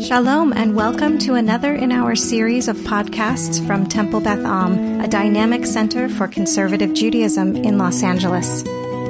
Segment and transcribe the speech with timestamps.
[0.00, 5.08] Shalom, and welcome to another in our series of podcasts from Temple Beth Am, a
[5.08, 8.62] dynamic center for conservative Judaism in Los Angeles.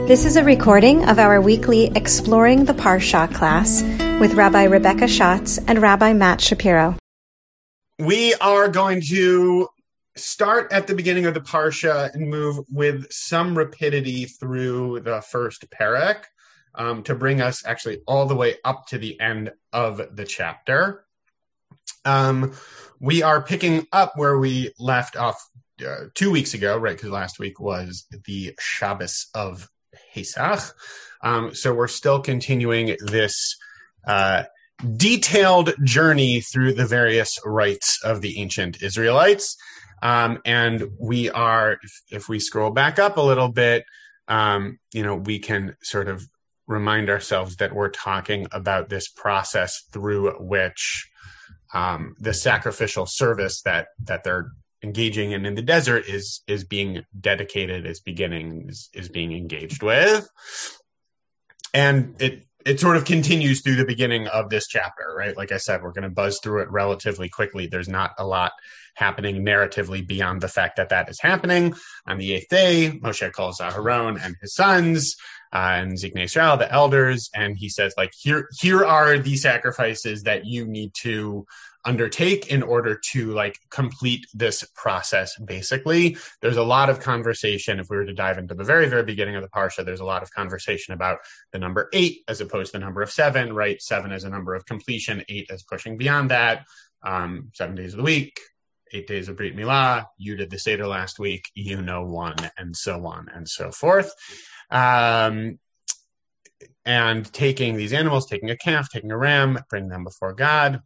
[0.06, 3.82] This is a recording of our weekly Exploring the Parsha class
[4.20, 6.96] with Rabbi Rebecca Schatz and Rabbi Matt Shapiro.
[7.98, 9.68] We are going to
[10.14, 15.68] start at the beginning of the Parsha and move with some rapidity through the first
[15.68, 16.26] parak
[16.76, 21.04] um, to bring us actually all the way up to the end of the chapter.
[22.04, 22.52] Um,
[23.00, 25.44] we are picking up where we left off
[25.84, 26.96] uh, two weeks ago, right?
[26.96, 29.68] Because last week was the Shabbos of
[30.14, 30.74] Pesach.
[31.22, 33.56] Um, so we're still continuing this
[34.06, 34.44] uh,
[34.96, 39.56] detailed journey through the various rites of the ancient Israelites.
[40.02, 41.78] Um, and we are,
[42.10, 43.84] if, we scroll back up a little bit,
[44.28, 46.28] um, you know, we can sort of
[46.66, 51.08] remind ourselves that we're talking about this process through which
[51.74, 54.50] um, the sacrificial service that that they're
[54.82, 59.82] engaging in in the desert is is being dedicated, is beginning, is, is being engaged
[59.82, 60.28] with,
[61.74, 65.36] and it it sort of continues through the beginning of this chapter, right?
[65.36, 67.68] Like I said, we're going to buzz through it relatively quickly.
[67.68, 68.52] There's not a lot
[68.96, 71.74] happening narratively beyond the fact that that is happening.
[72.08, 75.16] On the eighth day, Moshe calls Aharon and his sons
[75.56, 80.44] and Ziknei Israel, the elders, and he says, like, here, here are the sacrifices that
[80.44, 81.46] you need to
[81.86, 87.88] undertake in order to like complete this process basically there's a lot of conversation if
[87.88, 90.20] we were to dive into the very very beginning of the parsha there's a lot
[90.20, 91.18] of conversation about
[91.52, 94.52] the number eight as opposed to the number of seven right seven is a number
[94.52, 96.64] of completion eight is pushing beyond that
[97.04, 98.36] um, seven days of the week
[98.92, 102.76] eight days of Brit Milah, you did the Seder last week, you know one, and
[102.76, 104.12] so on and so forth.
[104.70, 105.58] Um,
[106.84, 110.80] and taking these animals, taking a calf, taking a ram, bring them before God,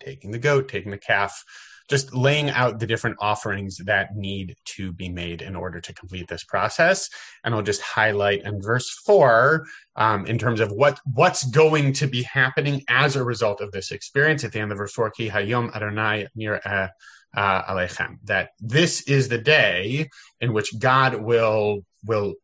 [0.00, 1.44] taking the goat, taking the calf,
[1.90, 6.26] just laying out the different offerings that need to be made in order to complete
[6.28, 7.10] this process.
[7.44, 12.06] And I'll just highlight in verse four, um, in terms of what what's going to
[12.06, 14.44] be happening as a result of this experience.
[14.44, 16.88] At the end of verse four, ki hayom Adonai nir uh,
[17.36, 20.08] alechem, that this is the day
[20.40, 22.34] in which God will will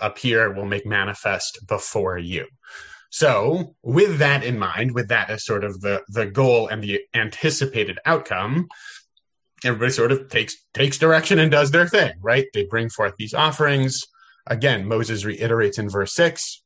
[0.00, 2.46] appear, will make manifest before you.
[3.10, 7.00] So, with that in mind, with that as sort of the, the goal and the
[7.14, 8.68] anticipated outcome,
[9.64, 12.46] everybody sort of takes takes direction and does their thing, right?
[12.52, 14.02] They bring forth these offerings.
[14.46, 16.62] Again, Moses reiterates in verse six,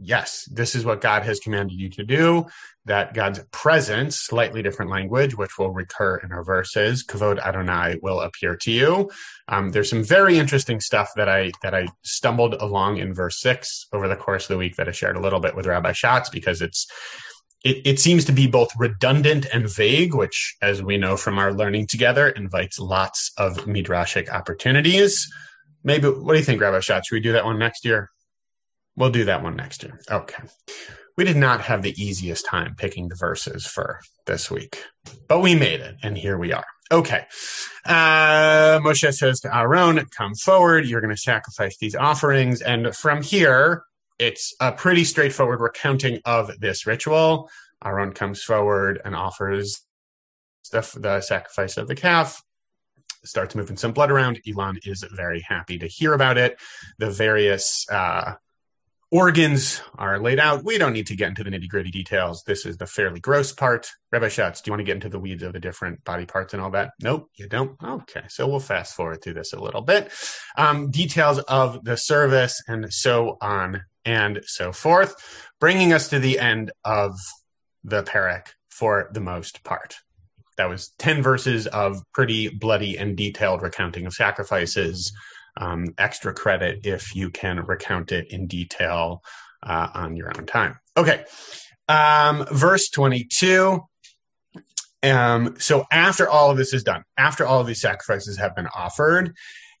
[0.00, 2.46] yes, this is what God has commanded you to do.
[2.84, 8.20] That God's presence, slightly different language, which will recur in our verses, kavod Adonai will
[8.20, 9.10] appear to you.
[9.46, 13.86] Um, there's some very interesting stuff that I that I stumbled along in verse six
[13.92, 16.28] over the course of the week that I shared a little bit with Rabbi Schatz
[16.28, 16.88] because it's
[17.64, 21.52] it, it seems to be both redundant and vague, which, as we know from our
[21.52, 25.32] learning together, invites lots of midrashic opportunities.
[25.84, 27.08] Maybe, what do you think, Rabbi Schatz?
[27.08, 28.10] Should we do that one next year?
[28.96, 30.00] We'll do that one next year.
[30.10, 30.42] Okay.
[31.16, 34.82] We did not have the easiest time picking the verses for this week,
[35.28, 36.64] but we made it, and here we are.
[36.90, 37.24] Okay.
[37.84, 42.60] Uh, Moshe says to Aaron, Come forward, you're going to sacrifice these offerings.
[42.60, 43.84] And from here,
[44.18, 47.50] it's a pretty straightforward recounting of this ritual.
[47.84, 49.80] Aaron comes forward and offers
[50.70, 52.42] the, the sacrifice of the calf
[53.24, 54.40] starts moving some blood around.
[54.48, 56.58] Elon is very happy to hear about it.
[56.98, 58.34] The various uh,
[59.12, 60.64] organs are laid out.
[60.64, 62.42] We don't need to get into the nitty gritty details.
[62.44, 63.90] This is the fairly gross part.
[64.10, 66.54] Rabbi Schatz, do you want to get into the weeds of the different body parts
[66.54, 66.92] and all that?
[67.02, 67.76] Nope, you don't.
[67.84, 70.10] Okay, so we'll fast forward through this a little bit.
[70.56, 75.14] Um, details of the service and so on and so forth,
[75.60, 77.14] bringing us to the end of
[77.84, 79.96] the parak for the most part.
[80.56, 85.12] That was 10 verses of pretty bloody and detailed recounting of sacrifices
[85.56, 89.22] um, extra credit if you can recount it in detail
[89.62, 90.78] uh, on your own time.
[90.96, 91.24] Okay.
[91.88, 93.80] Um, verse 22.
[95.02, 98.68] Um, so after all of this is done, after all of these sacrifices have been
[98.68, 99.34] offered,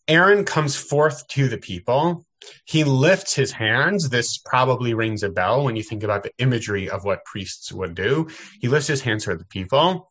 [0.08, 2.26] Aaron comes forth to the people.
[2.64, 4.08] He lifts his hands.
[4.08, 7.94] This probably rings a bell when you think about the imagery of what priests would
[7.94, 8.28] do.
[8.60, 10.10] He lifts his hands for the people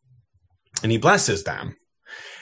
[0.82, 1.76] and he blesses them.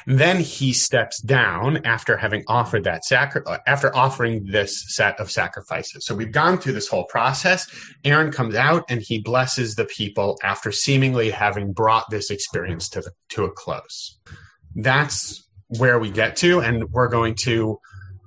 [0.05, 6.05] Then he steps down after having offered that sacri- after offering this set of sacrifices.
[6.05, 7.67] So we've gone through this whole process.
[8.03, 13.01] Aaron comes out and he blesses the people after seemingly having brought this experience to
[13.01, 14.19] the, to a close.
[14.75, 17.79] That's where we get to, and we're going to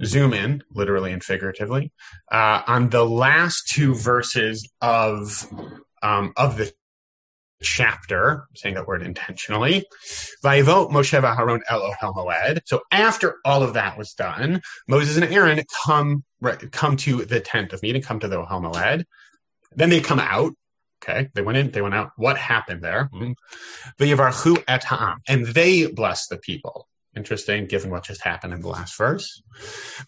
[0.04, 1.92] zoom in, literally and figuratively,
[2.30, 5.48] uh, on the last two verses of
[6.02, 6.72] um, of the
[7.62, 9.84] chapter, saying that word intentionally.
[10.44, 12.60] Vayivo Moshe v'Aharon el Ohel Moed.
[12.66, 16.24] So after all of that was done, Moses and Aaron come
[16.70, 19.04] come to the tent of meeting, come to the Ohel Moed.
[19.74, 20.52] Then they come out.
[21.02, 22.10] Okay, they went in, they went out.
[22.16, 23.08] What happened there?
[23.12, 23.32] Hmm.
[23.98, 26.86] V'yivarchu et ha'am, and they blessed the people.
[27.14, 29.42] Interesting, given what just happened in the last verse.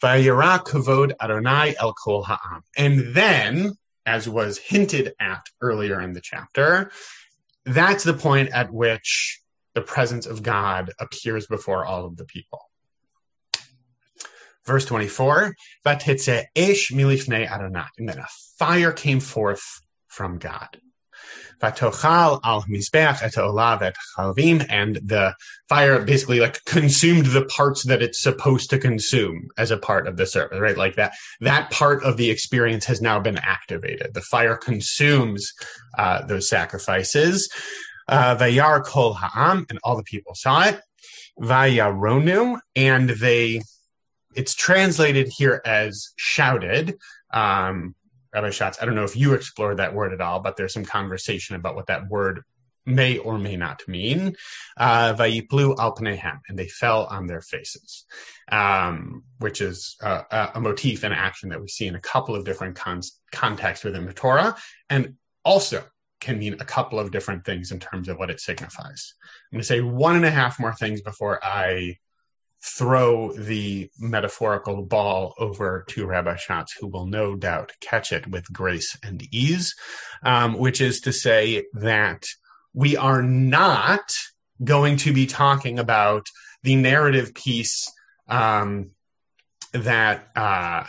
[0.03, 3.75] Vayira kavod Adonai el kol ha'am, and then,
[4.07, 6.91] as was hinted at earlier in the chapter,
[7.65, 9.41] that's the point at which
[9.75, 12.61] the presence of God appears before all of the people.
[14.65, 18.27] Verse 24, Vatitze esh milifnei Adonai, and then a
[18.59, 20.81] fire came forth from God.
[21.61, 25.35] Vatochal al mizbeach et olav et chalvim, and the
[25.69, 30.17] fire basically like consumed the parts that it's supposed to consume as a part of
[30.17, 30.77] the service, right?
[30.77, 34.15] Like that, that part of the experience has now been activated.
[34.15, 35.53] The fire consumes
[35.99, 37.49] uh, those sacrifices.
[38.09, 40.81] Uh, Vayar kol ha'am, and all the people saw it.
[41.41, 43.63] Vayaronu, and they
[44.35, 46.97] it's translated here as shouted.
[47.33, 47.95] Um,
[48.35, 51.57] Rabbi I don't know if you explored that word at all, but there's some conversation
[51.57, 52.43] about what that word
[52.87, 54.37] may or may not mean.
[54.77, 58.05] Uh, Vayiplu al and they fell on their faces,
[58.51, 62.45] um, which is uh, a motif and action that we see in a couple of
[62.45, 63.01] different con-
[63.33, 64.57] contexts within the Torah,
[64.91, 65.15] and
[65.45, 65.85] also
[66.21, 69.15] can mean a couple of different things in terms of what it signifies.
[69.53, 71.99] I'm going to say one and a half more things before I
[72.65, 78.51] throw the metaphorical ball over to Rabbi Schatz, who will no doubt catch it with
[78.53, 79.75] grace and ease,
[80.23, 82.25] um, which is to say that
[82.73, 84.03] we are not
[84.63, 86.27] going to be talking about
[86.63, 87.85] the narrative piece
[88.29, 88.91] um,
[89.73, 90.85] that uh,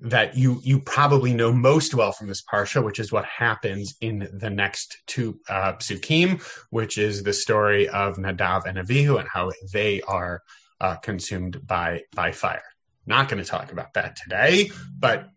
[0.00, 4.28] that you you probably know most well from this parsha, which is what happens in
[4.32, 9.52] the next two uh, psukim, which is the story of Nadav and Avihu and how
[9.72, 10.42] they are
[10.80, 12.62] uh, consumed by by fire.
[13.06, 15.28] Not going to talk about that today, but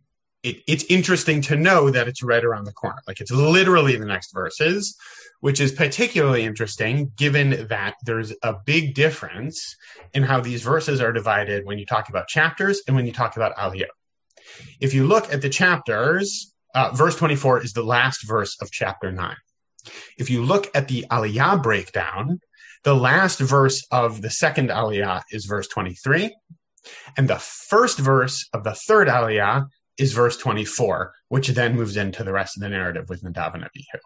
[0.44, 3.02] it, it's interesting to know that it's right around the corner.
[3.08, 4.96] Like it's literally the next verses,
[5.42, 9.76] which is particularly interesting given that there's a big difference
[10.14, 13.36] in how these verses are divided when you talk about chapters and when you talk
[13.36, 13.88] about aliyah.
[14.80, 19.12] If you look at the chapters, uh, verse 24 is the last verse of chapter
[19.12, 19.36] 9.
[20.18, 22.40] If you look at the aliyah breakdown,
[22.88, 26.34] the last verse of the second aliyah is verse 23.
[27.18, 29.66] And the first verse of the third aliyah
[29.98, 33.66] is verse 24, which then moves into the rest of the narrative with Nadav and
[33.66, 34.00] Abihu.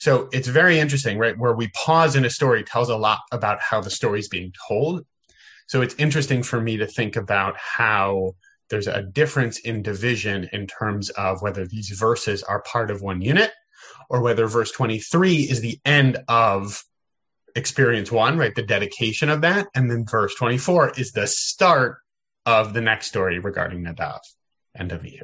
[0.00, 1.38] So it's very interesting, right?
[1.38, 4.52] Where we pause in a story tells a lot about how the story is being
[4.68, 5.06] told.
[5.66, 8.34] So it's interesting for me to think about how
[8.68, 13.22] there's a difference in division in terms of whether these verses are part of one
[13.22, 13.52] unit
[14.10, 16.84] or whether verse 23 is the end of
[17.56, 18.54] experience one, right?
[18.54, 19.68] The dedication of that.
[19.74, 21.98] And then verse 24 is the start
[22.46, 24.20] of the next story regarding Nadav
[24.74, 25.22] and Avihu.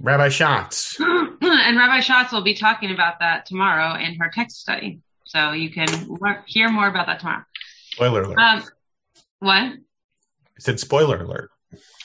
[0.00, 0.96] Rabbi Schatz.
[1.00, 5.00] and Rabbi Schatz will be talking about that tomorrow in her text study.
[5.24, 5.88] So you can
[6.46, 7.44] hear more about that tomorrow.
[7.92, 8.38] Spoiler alert.
[8.38, 8.62] Um,
[9.40, 9.62] what?
[9.62, 9.78] I
[10.58, 11.50] said spoiler alert.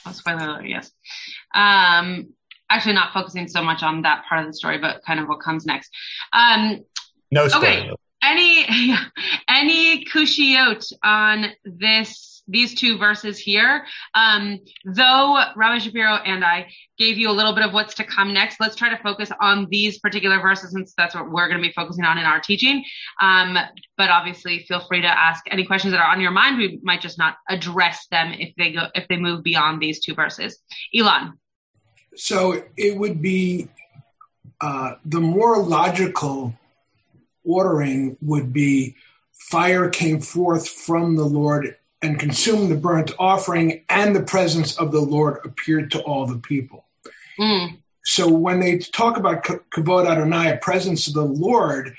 [0.06, 0.92] Oh, spoiler alert, yes.
[1.54, 2.34] Um,
[2.70, 5.42] actually not focusing so much on that part of the story, but kind of what
[5.42, 5.92] comes next.
[6.34, 6.80] Um,
[7.30, 7.68] no spoiler.
[7.68, 7.92] Okay
[8.32, 8.98] any
[9.48, 13.86] any kushiot on this these two verses here.
[14.14, 16.68] Um, though Rabbi Shapiro and I
[16.98, 19.68] gave you a little bit of what's to come next, let's try to focus on
[19.70, 22.84] these particular verses since that's what we're going to be focusing on in our teaching.
[23.20, 23.58] Um,
[23.98, 26.58] but obviously, feel free to ask any questions that are on your mind.
[26.58, 30.14] We might just not address them if they go if they move beyond these two
[30.14, 30.58] verses.
[30.96, 31.34] Elon.
[32.16, 33.70] So it would be
[34.60, 36.54] uh, the more logical
[37.52, 38.96] ordering would be
[39.34, 44.92] fire came forth from the Lord and consumed the burnt offering, and the presence of
[44.92, 46.86] the Lord appeared to all the people.
[47.40, 47.78] Mm.
[48.04, 51.96] So when they talk about kavod Adonai, presence of the Lord,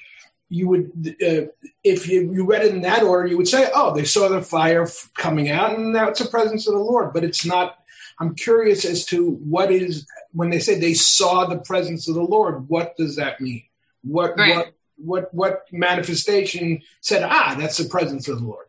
[0.49, 1.47] you would, uh,
[1.85, 4.43] if you, you read it in that order, you would say, oh, they saw the
[4.43, 7.13] fire f- coming out, and that's the presence of the Lord.
[7.13, 7.79] But it's not.
[8.19, 12.23] I'm curious as to what is when they say they saw the presence of the
[12.23, 12.69] Lord.
[12.69, 13.65] What does that mean?
[14.03, 14.57] What right.
[14.57, 18.67] what what what manifestation said, ah, that's the presence of the Lord?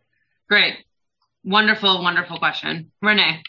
[0.49, 0.75] Great.
[1.43, 2.91] Wonderful, wonderful question.
[3.01, 3.41] Renee.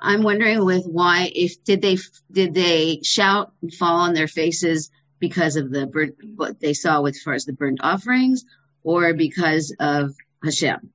[0.00, 1.98] I'm wondering with why if did they
[2.30, 7.00] did they shout and fall on their faces because of the burnt what they saw
[7.00, 8.44] with as far as the burnt offerings
[8.82, 10.90] or because of Hashem?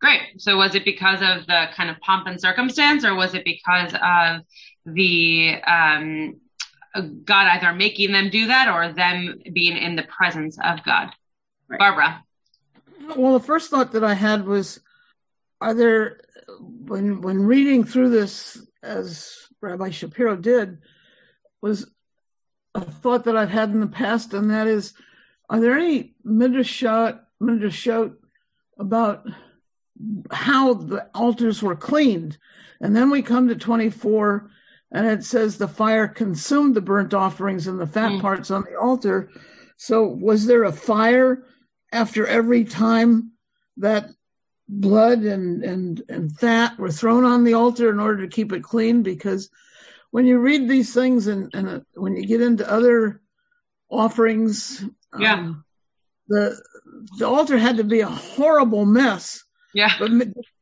[0.00, 0.20] Great.
[0.38, 3.92] So was it because of the kind of pomp and circumstance or was it because
[3.94, 4.42] of
[4.86, 6.40] the um,
[6.94, 11.10] God either making them do that or them being in the presence of God.
[11.68, 11.78] Right.
[11.78, 12.24] Barbara.
[13.16, 14.80] Well, the first thought that I had was,
[15.60, 16.20] are there,
[16.58, 20.78] when when reading through this, as Rabbi Shapiro did,
[21.60, 21.90] was
[22.74, 24.94] a thought that I've had in the past, and that is,
[25.48, 28.14] are there any midrashot midrashot
[28.78, 29.26] about
[30.30, 32.38] how the altars were cleaned?
[32.80, 34.50] And then we come to 24,
[34.92, 38.20] and it says the fire consumed the burnt offerings and the fat Mm.
[38.20, 39.30] parts on the altar.
[39.76, 41.44] So was there a fire
[41.92, 43.32] after every time
[43.78, 44.10] that
[44.68, 48.62] blood and, and, and fat were thrown on the altar in order to keep it
[48.62, 49.02] clean?
[49.02, 49.50] Because
[50.10, 53.20] when you read these things and, and uh, when you get into other
[53.90, 54.84] offerings,
[55.18, 55.34] Yeah.
[55.34, 55.64] um,
[56.28, 56.60] the
[57.18, 59.42] the altar had to be a horrible mess.
[59.74, 59.90] Yeah.
[59.98, 60.10] But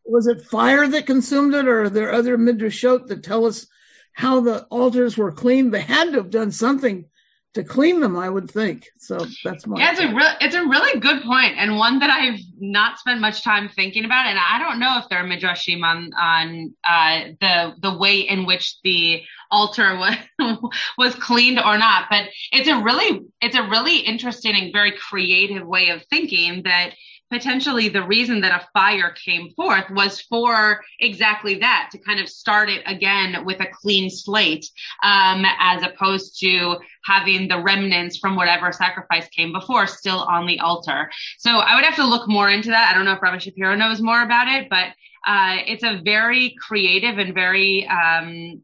[0.05, 3.67] was it fire that consumed it, or are there other midrashot that tell us
[4.12, 5.73] how the altars were cleaned?
[5.73, 7.07] They had to have done something
[7.55, 8.87] to clean them, I would think.
[8.99, 9.81] So that's my.
[9.81, 13.21] Yeah, it's a real, it's a really good point, and one that I've not spent
[13.21, 14.26] much time thinking about.
[14.26, 18.47] And I don't know if there are midrashim on on uh, the the way in
[18.47, 19.97] which the altar
[20.38, 22.07] was was cleaned or not.
[22.09, 26.95] But it's a really it's a really interesting and very creative way of thinking that
[27.31, 32.29] potentially the reason that a fire came forth was for exactly that to kind of
[32.29, 34.67] start it again with a clean slate
[35.03, 40.59] um, as opposed to having the remnants from whatever sacrifice came before still on the
[40.61, 41.11] altar.
[41.39, 42.91] So i would have to look more into that.
[42.91, 44.89] I don't know if rabbi shapiro knows more about it but
[45.27, 48.63] uh, it's a very creative and very um,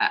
[0.00, 0.08] a,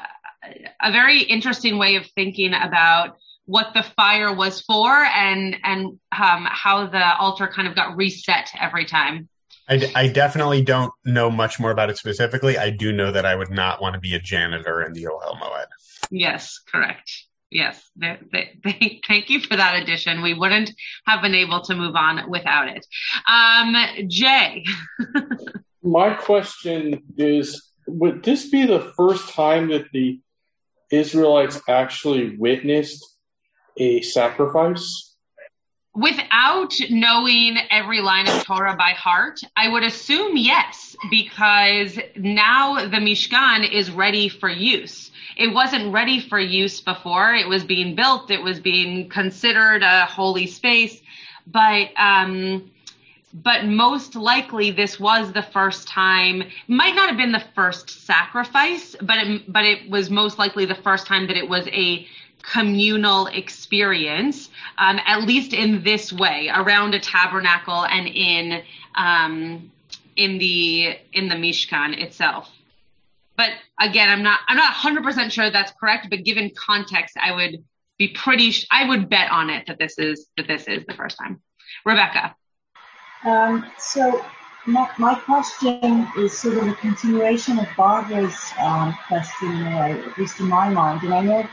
[0.81, 6.47] a very interesting way of thinking about what the fire was for and and um,
[6.49, 9.27] how the altar kind of got reset every time.
[9.69, 12.57] I, I definitely don't know much more about it specifically.
[12.57, 15.39] I do know that I would not want to be a janitor in the Ohel
[15.39, 15.65] Moed.
[16.09, 17.09] Yes, correct.
[17.49, 20.21] Yes, they, they, they, thank you for that addition.
[20.21, 20.71] We wouldn't
[21.05, 22.85] have been able to move on without it.
[23.27, 23.75] Um,
[24.07, 24.65] Jay.
[25.83, 30.19] My question is Would this be the first time that the
[30.91, 33.10] Israelites actually witnessed
[33.77, 35.15] a sacrifice?
[35.93, 42.97] Without knowing every line of Torah by heart, I would assume yes, because now the
[42.97, 45.11] Mishkan is ready for use.
[45.35, 47.33] It wasn't ready for use before.
[47.33, 48.31] It was being built.
[48.31, 51.01] It was being considered a holy space,
[51.45, 52.71] but, um,
[53.33, 58.95] but most likely this was the first time might not have been the first sacrifice
[59.01, 62.05] but it, but it was most likely the first time that it was a
[62.41, 68.63] communal experience um, at least in this way around a tabernacle and in
[68.95, 69.71] um,
[70.15, 72.49] in the in the mishkan itself.
[73.37, 77.63] But again i'm not i'm not 100% sure that's correct but given context i would
[77.97, 80.93] be pretty sh- i would bet on it that this is that this is the
[80.93, 81.41] first time.
[81.85, 82.35] Rebecca.
[83.25, 84.23] Um, so
[84.65, 90.39] my, my question is sort of a continuation of Barbara's um, question, uh, at least
[90.39, 91.03] in my mind.
[91.03, 91.49] And I know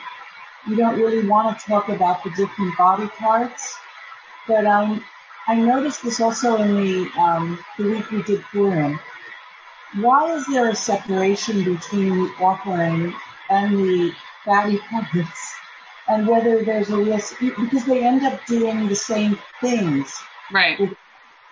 [0.68, 3.76] you don't really want to talk about the different body parts,
[4.46, 5.04] but um,
[5.46, 9.00] I noticed this also in the um, the week we did Purim.
[9.94, 13.14] Why is there a separation between the offering
[13.48, 15.54] and the fatty parts?
[16.08, 20.12] And whether there's a risk, because they end up doing the same things
[20.50, 20.78] right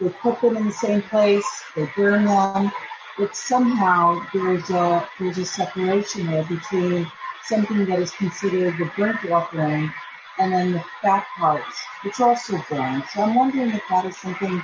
[0.01, 2.71] they put them in the same place, they burn them,
[3.19, 7.11] but somehow there's a there's a separation there between
[7.49, 9.93] something that is considered the burnt offering
[10.39, 13.03] and then the fat parts, which also burn.
[13.13, 14.63] So I'm wondering if that is something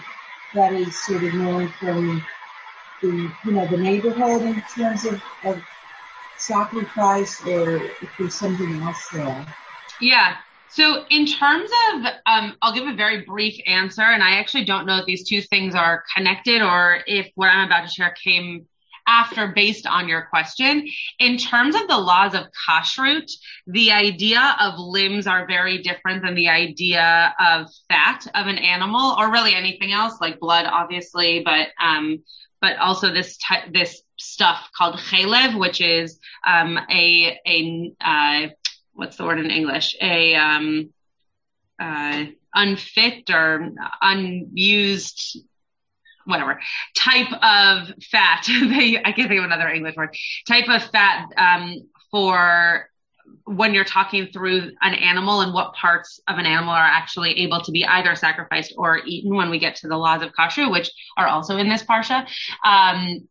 [0.54, 2.22] that is sort of known from
[3.00, 3.08] the
[3.44, 5.62] you know the neighborhood in terms of, of
[6.36, 9.46] sacrifice or if there's something else there.
[10.00, 10.36] Yeah.
[10.68, 14.86] So in terms of, um, I'll give a very brief answer, and I actually don't
[14.86, 18.66] know if these two things are connected or if what I'm about to share came
[19.06, 20.88] after based on your question.
[21.18, 23.30] In terms of the laws of kashrut,
[23.66, 29.14] the idea of limbs are very different than the idea of fat of an animal
[29.18, 32.22] or really anything else like blood, obviously, but, um,
[32.60, 33.38] but also this
[33.72, 38.48] this stuff called chalev, which is um, a a uh,
[38.92, 39.96] what's the word in English?
[40.00, 40.90] A um,
[41.78, 45.38] uh, unfit or unused,
[46.24, 46.60] whatever
[46.96, 48.44] type of fat.
[48.48, 50.16] they I can't think of another English word.
[50.46, 52.88] Type of fat um, for
[53.44, 57.60] when you're talking through an animal and what parts of an animal are actually able
[57.60, 60.90] to be either sacrificed or eaten when we get to the laws of kashrut, which
[61.16, 62.26] are also in this parsha.
[62.64, 63.28] Um,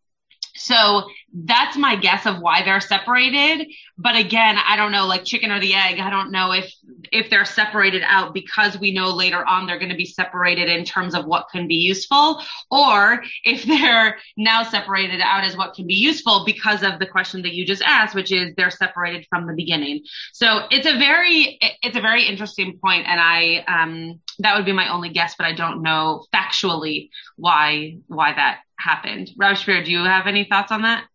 [0.55, 1.03] so
[1.33, 3.67] that's my guess of why they're separated.
[3.97, 5.99] But again, I don't know, like chicken or the egg.
[5.99, 6.73] I don't know if,
[7.11, 10.83] if they're separated out because we know later on they're going to be separated in
[10.83, 15.87] terms of what can be useful or if they're now separated out as what can
[15.87, 19.47] be useful because of the question that you just asked, which is they're separated from
[19.47, 20.03] the beginning.
[20.33, 24.73] So it's a very, it's a very interesting point, And I, um, that would be
[24.73, 29.29] my only guess, but I don't know factually why, why that happened.
[29.29, 31.05] Shapiro, do you have any thoughts on that?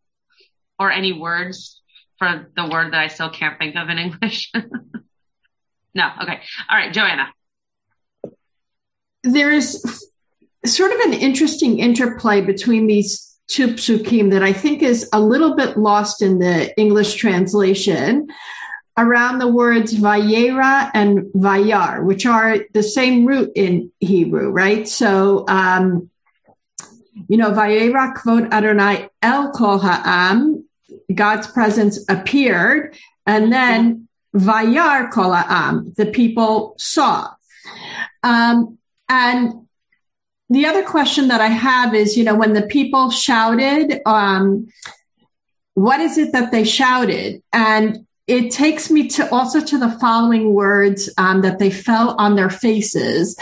[0.78, 1.80] Or any words
[2.18, 4.52] for the word that I still can't think of in English?
[5.94, 6.10] no.
[6.22, 6.40] Okay.
[6.68, 6.92] All right.
[6.92, 7.32] Joanna.
[9.22, 10.02] There is
[10.64, 15.54] sort of an interesting interplay between these two psukim that I think is a little
[15.54, 18.28] bit lost in the English translation
[18.98, 24.88] around the words Vayera and Vayar, which are the same root in Hebrew, right?
[24.88, 26.10] So, um,
[27.28, 30.64] you know, Vayera kvod Adonai el kol ha'am,
[31.14, 32.96] God's presence appeared,
[33.26, 37.30] and then Vayar kol ha'am, the people saw.
[38.22, 39.66] Um, and
[40.48, 44.68] the other question that I have is, you know, when the people shouted, um,
[45.74, 47.42] what is it that they shouted?
[47.52, 52.36] And it takes me to also to the following words um, that they fell on
[52.36, 53.36] their faces.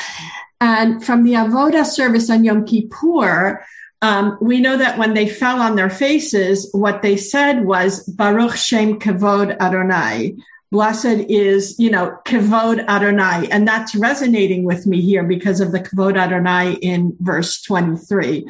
[0.64, 3.62] And from the Avoda service on Yom Kippur,
[4.00, 8.56] um, we know that when they fell on their faces, what they said was Baruch
[8.56, 10.34] Shem Kavod Adonai.
[10.72, 13.46] Blessed is, you know, Kavod Adonai.
[13.50, 18.48] And that's resonating with me here because of the Kavod Adonai in verse 23.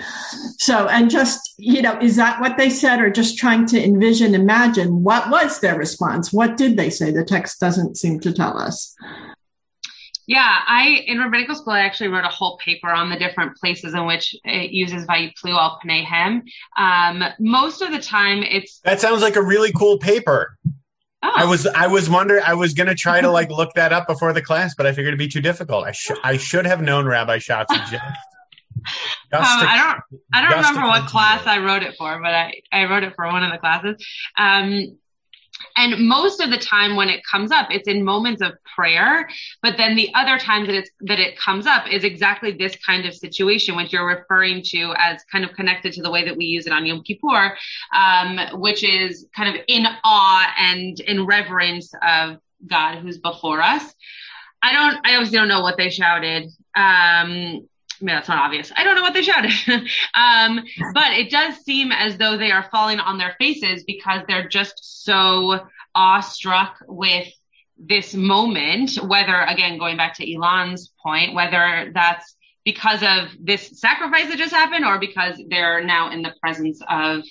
[0.58, 4.36] So, and just, you know, is that what they said or just trying to envision,
[4.36, 6.32] imagine what was their response?
[6.32, 7.10] What did they say?
[7.10, 8.94] The text doesn't seem to tell us.
[10.26, 13.94] Yeah, I in rabbinical school I actually wrote a whole paper on the different places
[13.94, 16.42] in which it uses Vayiplu al Pneihem.
[16.78, 20.56] Um, most of the time, it's that sounds like a really cool paper.
[21.22, 21.32] Oh.
[21.34, 24.32] I was I was wondering I was gonna try to like look that up before
[24.32, 25.86] the class, but I figured it'd be too difficult.
[25.86, 27.92] I should I should have known Rabbi Schatz just.
[27.92, 28.10] just um,
[29.32, 33.02] I don't I don't remember what class I wrote it for, but I I wrote
[33.02, 34.04] it for one of the classes.
[34.36, 34.98] Um,
[35.76, 39.28] and most of the time when it comes up, it's in moments of prayer.
[39.62, 43.06] But then the other times that it's, that it comes up is exactly this kind
[43.06, 46.44] of situation, which you're referring to as kind of connected to the way that we
[46.44, 47.56] use it on Yom Kippur,
[47.94, 53.94] um, which is kind of in awe and in reverence of God who's before us.
[54.62, 56.50] I don't, I obviously don't know what they shouted.
[56.74, 57.68] Um,
[58.04, 58.70] I mean, that's not obvious.
[58.76, 59.50] I don't know what they shouted.
[60.14, 60.62] um,
[60.92, 65.04] but it does seem as though they are falling on their faces because they're just
[65.04, 65.60] so
[65.94, 67.28] awestruck with
[67.78, 74.28] this moment, whether, again, going back to Elon's point, whether that's because of this sacrifice
[74.28, 77.22] that just happened or because they're now in the presence of,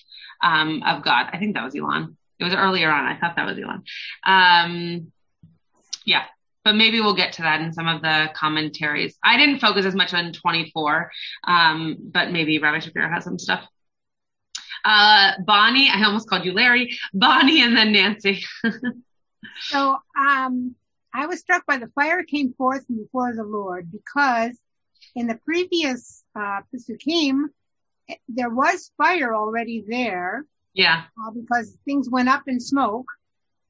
[0.41, 1.27] um, of God.
[1.31, 2.17] I think that was Elon.
[2.39, 3.05] It was earlier on.
[3.05, 3.83] I thought that was Elon.
[4.25, 5.11] Um,
[6.03, 6.23] yeah
[6.63, 9.17] but maybe we'll get to that in some of the commentaries.
[9.23, 11.11] I didn't focus as much on 24,
[11.45, 13.67] um, but maybe Rabbi Shapiro has some stuff.
[14.85, 16.97] Uh, Bonnie, I almost called you Larry.
[17.13, 18.43] Bonnie and then Nancy.
[19.61, 20.75] so, um,
[21.13, 24.57] I was struck by the fire came forth from before the Lord because
[25.15, 27.45] in the previous, uh, Pesukim,
[28.27, 30.45] there was fire already there.
[30.73, 31.03] Yeah.
[31.23, 33.05] Uh, because things went up in smoke.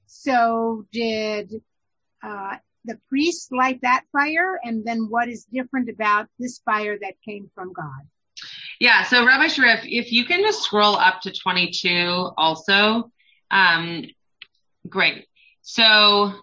[0.08, 1.62] So did,
[2.24, 7.16] uh, the priests light that fire and then what is different about this fire that
[7.24, 8.08] came from God?
[8.80, 9.04] Yeah.
[9.04, 13.12] So Rabbi Shapiro, if you can just scroll up to 22 also,
[13.52, 14.06] um,
[14.90, 15.28] great.
[15.62, 16.34] So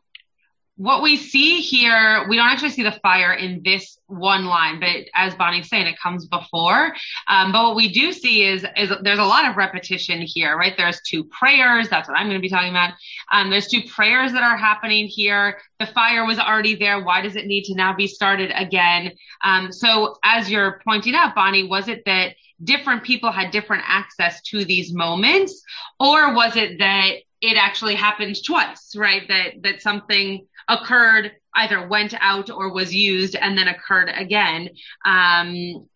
[0.80, 5.10] what we see here, we don't actually see the fire in this one line, but
[5.14, 6.94] as Bonnie's saying, it comes before.
[7.28, 10.72] Um, but what we do see is, is there's a lot of repetition here, right?
[10.74, 11.90] There's two prayers.
[11.90, 12.94] That's what I'm going to be talking about.
[13.30, 15.58] Um, there's two prayers that are happening here.
[15.80, 17.04] The fire was already there.
[17.04, 19.12] Why does it need to now be started again?
[19.44, 24.40] Um, so as you're pointing out, Bonnie, was it that different people had different access
[24.44, 25.62] to these moments
[25.98, 29.26] or was it that it actually happened twice, right?
[29.28, 34.70] That, that something occurred, either went out or was used and then occurred again.
[35.04, 35.88] Um,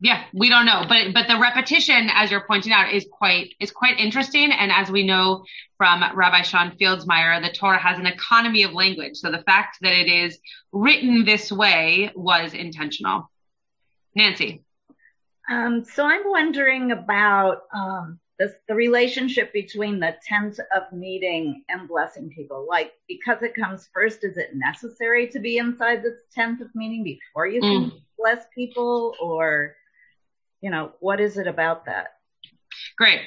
[0.00, 3.72] yeah, we don't know, but but the repetition, as you're pointing out, is quite is
[3.72, 4.52] quite interesting.
[4.52, 5.44] And as we know
[5.76, 9.16] from Rabbi Shawn Fields-Meyer, the Torah has an economy of language.
[9.16, 10.38] So the fact that it is
[10.72, 13.28] written this way was intentional.
[14.14, 14.62] Nancy.
[15.50, 21.88] Um, so I'm wondering about um, the, the relationship between the tent of meeting and
[21.88, 22.66] blessing people.
[22.68, 27.02] Like, because it comes first, is it necessary to be inside this tent of meeting
[27.02, 28.02] before you can mm.
[28.16, 29.14] bless people?
[29.20, 29.74] Or,
[30.60, 32.17] you know, what is it about that?
[32.98, 33.20] Great.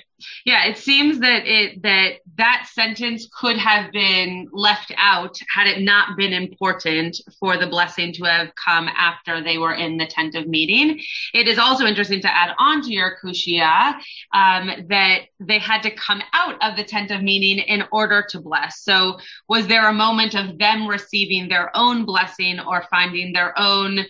[0.46, 5.82] Yeah, it seems that it that that sentence could have been left out had it
[5.82, 10.36] not been important for the blessing to have come after they were in the tent
[10.36, 11.02] of meeting.
[11.34, 13.94] It is also interesting to add on to your kushia
[14.34, 18.42] um, that they had to come out of the tent of meeting in order to
[18.42, 18.84] bless.
[18.84, 24.06] So, was there a moment of them receiving their own blessing or finding their own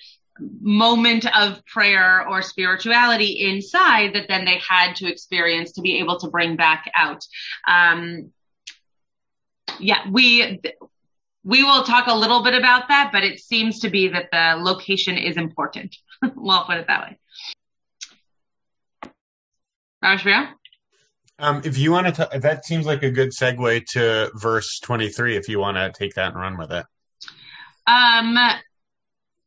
[0.61, 6.19] moment of prayer or spirituality inside that then they had to experience to be able
[6.19, 7.23] to bring back out.
[7.67, 8.31] Um,
[9.79, 10.59] yeah, we
[11.43, 14.63] we will talk a little bit about that, but it seems to be that the
[14.63, 15.95] location is important.
[16.35, 17.17] we'll put it that way.
[20.03, 20.49] Rajvir?
[21.39, 25.35] Um, if you want to, t- that seems like a good segue to verse 23,
[25.35, 26.85] if you want to take that and run with it.
[27.87, 28.37] Um,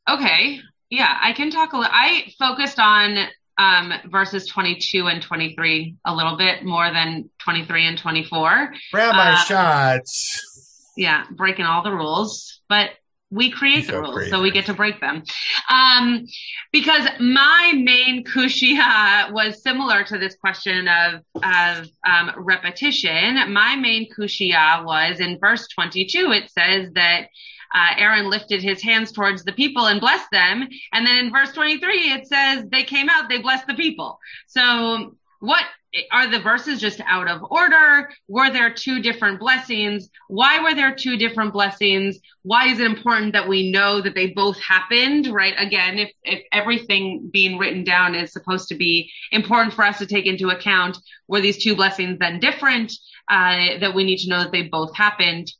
[0.08, 1.92] okay yeah, I can talk a little.
[1.92, 3.26] I focused on
[3.58, 8.72] um, verses 22 and 23 a little bit more than 23 and 24.
[8.92, 10.92] Rabbi uh, Schatz.
[10.96, 12.90] Yeah, breaking all the rules, but
[13.30, 15.24] we create the rules, so we get to break them.
[15.68, 16.24] Um,
[16.72, 23.52] because my main kushia was similar to this question of of um, repetition.
[23.52, 26.30] My main kushia was in verse 22.
[26.30, 27.28] It says that
[27.74, 30.68] uh, Aaron lifted his hands towards the people and blessed them.
[30.92, 34.18] And then in verse 23, it says they came out, they blessed the people.
[34.46, 35.64] So what
[36.10, 38.10] are the verses just out of order?
[38.28, 40.08] Were there two different blessings?
[40.28, 42.18] Why were there two different blessings?
[42.42, 45.54] Why is it important that we know that they both happened, right?
[45.58, 50.06] Again, if, if everything being written down is supposed to be important for us to
[50.06, 52.92] take into account, were these two blessings then different?
[53.28, 55.50] Uh, that we need to know that they both happened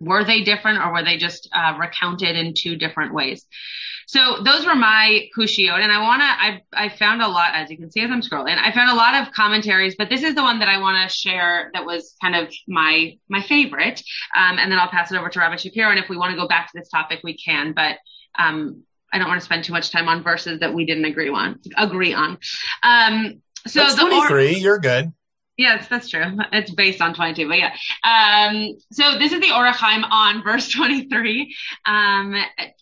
[0.00, 3.46] were they different or were they just uh, recounted in two different ways?
[4.06, 6.26] So those were my kushiot, and I want to.
[6.26, 8.56] I I found a lot, as you can see as I'm scrolling.
[8.58, 11.16] I found a lot of commentaries, but this is the one that I want to
[11.16, 11.70] share.
[11.72, 14.02] That was kind of my my favorite,
[14.36, 15.90] um, and then I'll pass it over to Rabbi Shapiro.
[15.90, 17.72] And if we want to go back to this topic, we can.
[17.72, 17.96] But
[18.38, 21.30] um, I don't want to spend too much time on verses that we didn't agree
[21.30, 21.60] on.
[21.76, 22.38] Agree on.
[22.82, 24.28] Um, so That's the 23.
[24.28, 25.12] Or- you're good.
[25.56, 26.24] Yes, that's true.
[26.52, 27.74] It's based on 22, but yeah.
[28.02, 31.54] Um, so this is the Or HaChaim on verse 23,
[31.86, 32.34] um,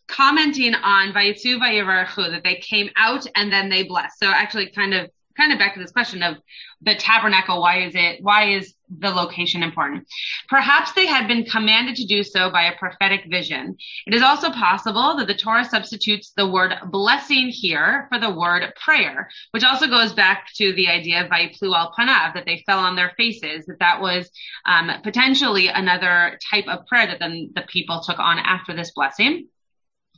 [0.08, 4.18] commenting on Vayitzu Vayivarchu, that they came out and then they blessed.
[4.18, 6.36] So actually kind of kind of back to this question of
[6.82, 7.60] the tabernacle.
[7.60, 10.06] Why is it, why is the location important?
[10.48, 13.76] Perhaps they had been commanded to do so by a prophetic vision.
[14.06, 18.72] It is also possible that the Torah substitutes the word blessing here for the word
[18.76, 22.78] prayer, which also goes back to the idea of Vaiplu al Panav, that they fell
[22.78, 24.30] on their faces, that that was
[24.66, 29.48] um, potentially another type of prayer that then the people took on after this blessing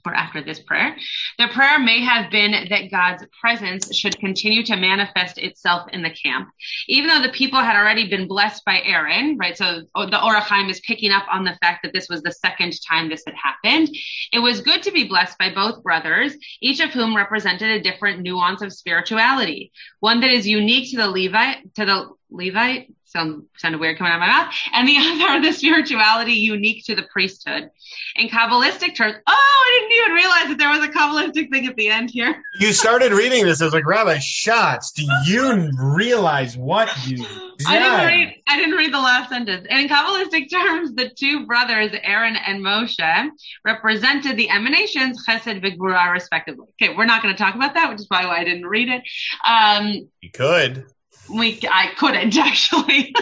[0.07, 0.97] or after this prayer.
[1.39, 6.11] The prayer may have been that God's presence should continue to manifest itself in the
[6.11, 6.49] camp.
[6.89, 9.57] Even though the people had already been blessed by Aaron, right?
[9.57, 12.75] So the Or HaChaim is picking up on the fact that this was the second
[12.87, 13.89] time this had happened.
[14.33, 18.21] It was good to be blessed by both brothers, each of whom represented a different
[18.21, 19.73] nuance of spirituality.
[20.01, 24.17] One that is unique to the Levite, to the Levite, sound sounded weird coming out
[24.17, 27.71] of my mouth, and the other the spirituality unique to the priesthood.
[28.17, 31.77] In Kabbalistic terms, oh, I didn't even realize that there was a Kabbalistic thing at
[31.77, 32.43] the end here.
[32.61, 33.61] you started reading this.
[33.61, 37.25] I was like, Rabbi Schatz, do you realize what you?
[37.67, 38.35] I didn't read.
[38.49, 39.67] I didn't read the last sentence.
[39.69, 43.29] And in Kabbalistic terms, the two brothers, Aaron and Moshe,
[43.65, 46.67] represented the emanations Chesed Vigvura, respectively.
[46.81, 48.89] Okay, we're not going to talk about that, which is probably why I didn't read
[48.89, 49.03] it.
[49.47, 50.87] Um, you could
[51.29, 53.15] we I couldn't actually.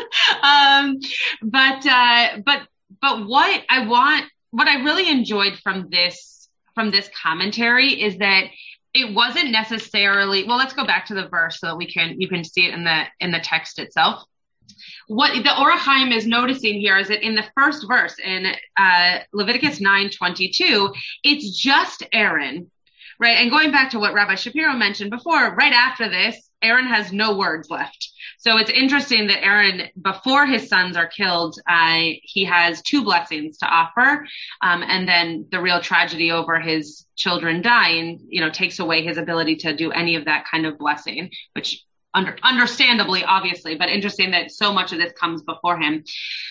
[0.42, 0.98] um,
[1.42, 2.62] but uh, but
[3.00, 8.44] but what I want, what I really enjoyed from this from this commentary is that
[8.94, 12.28] it wasn't necessarily well let's go back to the verse so that we can you
[12.28, 14.24] can see it in the in the text itself
[15.08, 15.72] what the Or
[16.16, 22.02] is noticing here is that in the first verse in uh, Leviticus 9:22, it's just
[22.12, 22.70] Aaron,
[23.18, 23.38] right?
[23.38, 27.36] And going back to what Rabbi Shapiro mentioned before, right after this, Aaron has no
[27.36, 28.10] words left.
[28.38, 33.58] So it's interesting that Aaron, before his sons are killed, uh, he has two blessings
[33.58, 34.26] to offer.
[34.60, 39.18] Um, and then the real tragedy over his children dying, you know, takes away his
[39.18, 44.30] ability to do any of that kind of blessing, which under, understandably, obviously, but interesting
[44.32, 46.04] that so much of this comes before him.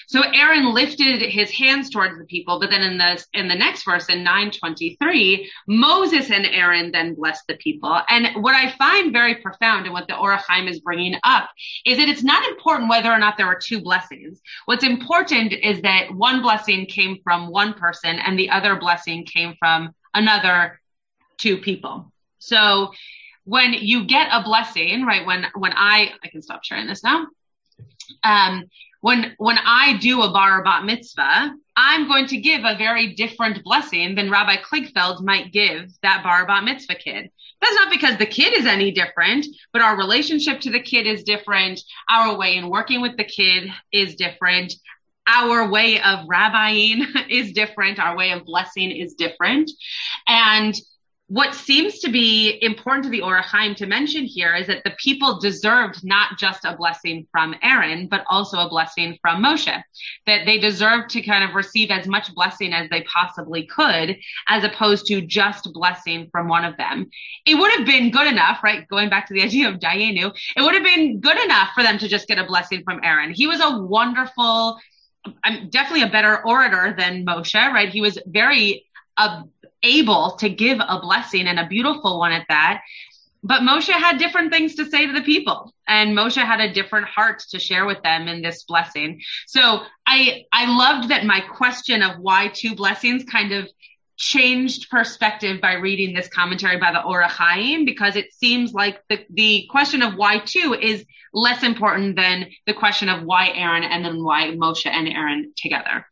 [0.08, 3.84] So Aaron lifted his hands towards the people, but then in the in the next
[3.84, 8.02] verse in 923, Moses and Aaron then blessed the people.
[8.10, 11.50] And what I find very profound and what the Or HaChaim is bringing up
[11.86, 14.41] is that it's not important whether or not there were two blessings.
[14.65, 19.56] What's important is that one blessing came from one person and the other blessing came
[19.60, 20.80] from another
[21.38, 22.12] two people.
[22.39, 22.91] So
[23.43, 25.25] when you get a blessing, right?
[25.25, 27.27] When when I I can stop sharing this now.
[28.23, 28.69] Um,
[29.01, 33.63] when when I do a bar bat mitzvah, I'm going to give a very different
[33.63, 37.32] blessing than Rabbi Kligfeld might give that bar bat mitzvah kid.
[37.62, 41.23] That's not because the kid is any different, but our relationship to the kid is
[41.23, 41.82] different.
[42.10, 44.75] Our way in working with the kid is different.
[45.27, 47.99] Our way of rabbiing is different.
[47.99, 49.71] Our way of blessing is different.
[50.27, 50.75] And
[51.32, 54.94] what seems to be important to the Or HaChaim to mention here is that the
[54.98, 59.82] people deserved not just a blessing from Aaron, but also a blessing from Moshe.
[60.26, 64.17] That they deserved to kind of receive as much blessing as they possibly could,
[64.50, 67.10] as opposed to just blessing from one of them.
[67.46, 68.86] It would have been good enough, right?
[68.89, 71.98] Going back to the idea of Dayenu, it would have been good enough for them
[72.00, 73.32] to just get a blessing from Aaron.
[73.32, 74.82] He was a wonderful,
[75.46, 77.88] I'm definitely a better orator than Moshe, right?
[77.88, 79.44] He was very, uh,
[79.84, 82.82] able to give a blessing and a beautiful one at that.
[83.44, 87.08] But Moshe had different things to say to the people and Moshe had a different
[87.08, 89.22] heart to share with them in this blessing.
[89.48, 93.67] So I, I loved that my question of why two blessings kind of
[94.15, 99.26] changed perspective by reading this commentary by the Or HaChaim because it seems like the,
[99.32, 104.06] the question of why two is less important than the question of why Aaron and
[104.06, 106.06] then why Moshe and Aaron together.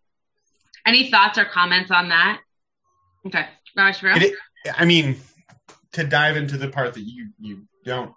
[0.85, 2.39] Any thoughts or comments on that?
[3.27, 3.45] Okay.
[4.21, 4.35] It,
[4.77, 5.17] I mean,
[5.93, 8.13] to dive into the part that you you don't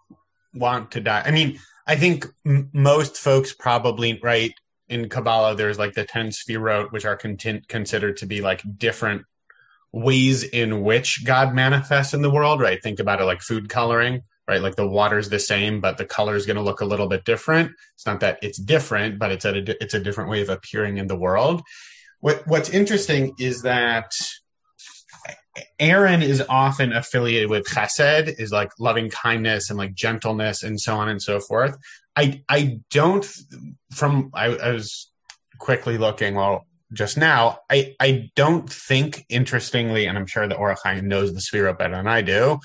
[0.54, 1.26] want to dive.
[1.26, 4.52] I mean, I think m- most folks probably right
[4.88, 5.54] in Kabbalah.
[5.54, 9.22] There's like the ten sefirot, which are con- considered to be like different
[9.92, 12.60] ways in which God manifests in the world.
[12.60, 12.82] Right?
[12.82, 14.22] Think about it like food coloring.
[14.48, 17.06] Right, like the water's the same, but the color is going to look a little
[17.06, 17.70] bit different.
[17.94, 21.06] It's not that it's different, but it's a it's a different way of appearing in
[21.06, 21.62] the world.
[22.18, 24.12] What What's interesting is that
[25.78, 30.96] Aaron is often affiliated with chesed, is like loving kindness and like gentleness and so
[30.96, 31.76] on and so forth.
[32.16, 33.26] I I don't
[33.92, 35.10] from I, I was
[35.58, 37.58] quickly looking well just now.
[37.70, 41.96] I I don't think interestingly, and I'm sure the Or HaChaim knows the Sefirot better
[41.96, 42.58] than I do.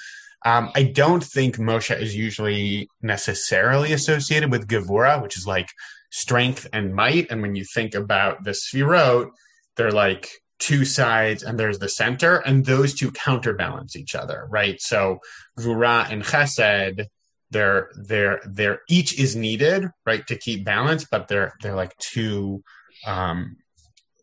[0.46, 5.68] Um, I don't think Moshe is usually necessarily associated with Gevura, which is like
[6.12, 7.32] strength and might.
[7.32, 9.32] And when you think about the Sefirot,
[9.76, 14.82] they're like two sides and there's the center and those two counterbalance each other right?
[14.82, 15.20] So
[15.60, 17.06] gvura and chesed
[17.52, 22.64] they're they're they're each is needed right to keep balance but they're they're like two
[23.06, 23.58] um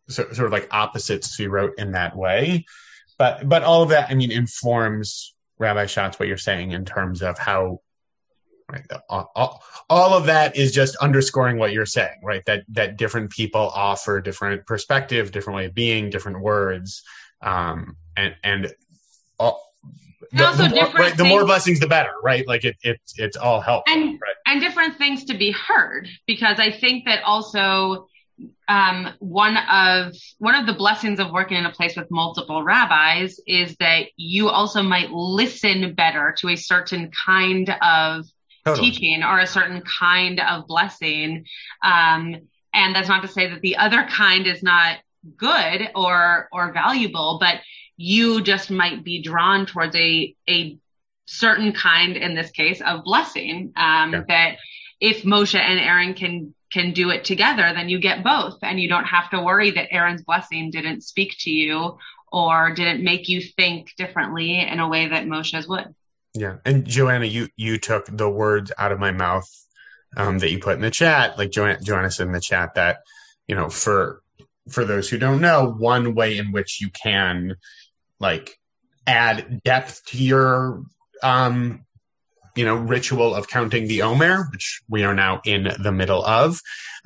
[0.09, 2.66] so, sort of like opposites we wrote in that way.
[3.18, 7.23] But but all of that i mean informs rabbi schatz what you're saying in terms
[7.23, 7.81] of how
[8.70, 8.87] right?
[9.09, 12.44] All, all, all, of that is just underscoring what you're saying right?
[12.46, 17.03] That that different people offer different perspective different way of being different words
[17.42, 18.72] um and and
[19.38, 19.61] all,
[20.33, 22.46] the, the, more, right, the, more, blessings the better right?
[22.46, 24.35] Like it, it it's all helpful and right?
[24.46, 28.07] and different things to be heard because i think that also
[28.68, 33.38] um, one of one of the blessings of working in a place with multiple rabbis
[33.46, 38.27] is that you also might listen better to a certain kind of
[38.64, 38.90] totally.
[38.90, 41.44] teaching or a certain kind of blessing.
[41.83, 44.98] Um, and that's not to say that the other kind is not
[45.37, 47.61] good or, or valuable, but
[47.96, 50.79] you just might be drawn towards a, a
[51.27, 54.22] certain kind, in this case, of blessing, um, yeah.
[54.29, 54.57] that
[55.00, 58.88] if Moshe and Aaron can, can do it together, then you get both and you
[58.88, 61.98] don't have to worry that Aaron's blessing didn't speak to you
[62.33, 65.94] or didn't make you think differently in a way that Moshe's would.
[66.35, 69.49] Yeah, and Joanna, you you took the words out of my mouth
[70.16, 71.38] um, that you put in the chat.
[71.38, 72.99] Like Joanna, Joanna said in the chat that
[73.47, 74.20] you know for
[74.68, 77.57] for those who don't know, one way in which you can
[78.18, 78.59] like
[79.07, 80.83] add depth to your
[81.23, 81.85] um,
[82.57, 86.61] you know ritual of counting the Omer, which we are now in the middle of,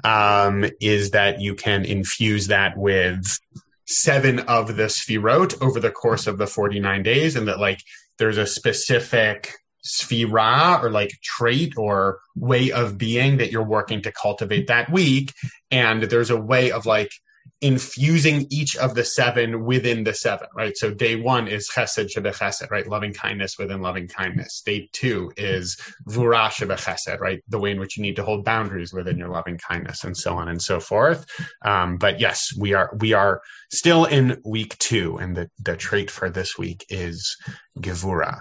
[0.05, 3.39] um, is that you can infuse that with
[3.87, 7.81] seven of the Sefirot over the course of the 49 days and that like
[8.19, 9.53] there's a specific
[9.85, 15.33] sefira or like trait or way of being that you're working to cultivate that week.
[15.71, 17.13] And there's a way of like
[17.61, 20.77] infusing each of the seven within the seven, right?
[20.77, 22.87] So day one is chesed shebe chesed, right?
[22.87, 24.63] Loving kindness within loving kindness.
[24.65, 25.77] Day two is
[26.09, 27.43] vura shebe chesed, right?
[27.49, 30.37] The way in which you need to hold boundaries within your loving kindness and so
[30.37, 31.27] on and so forth.
[31.63, 33.43] Um, but yes, we are, we are
[33.73, 37.37] still in week two and the, the trait for this week is
[37.81, 38.41] gevura.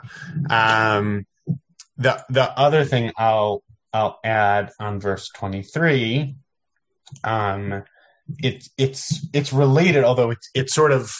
[0.51, 1.25] Um,
[1.97, 6.35] the, the other thing I'll, I'll add on verse 23,
[7.23, 7.83] um,
[8.39, 11.11] it's it's it's related, although it's it's sort of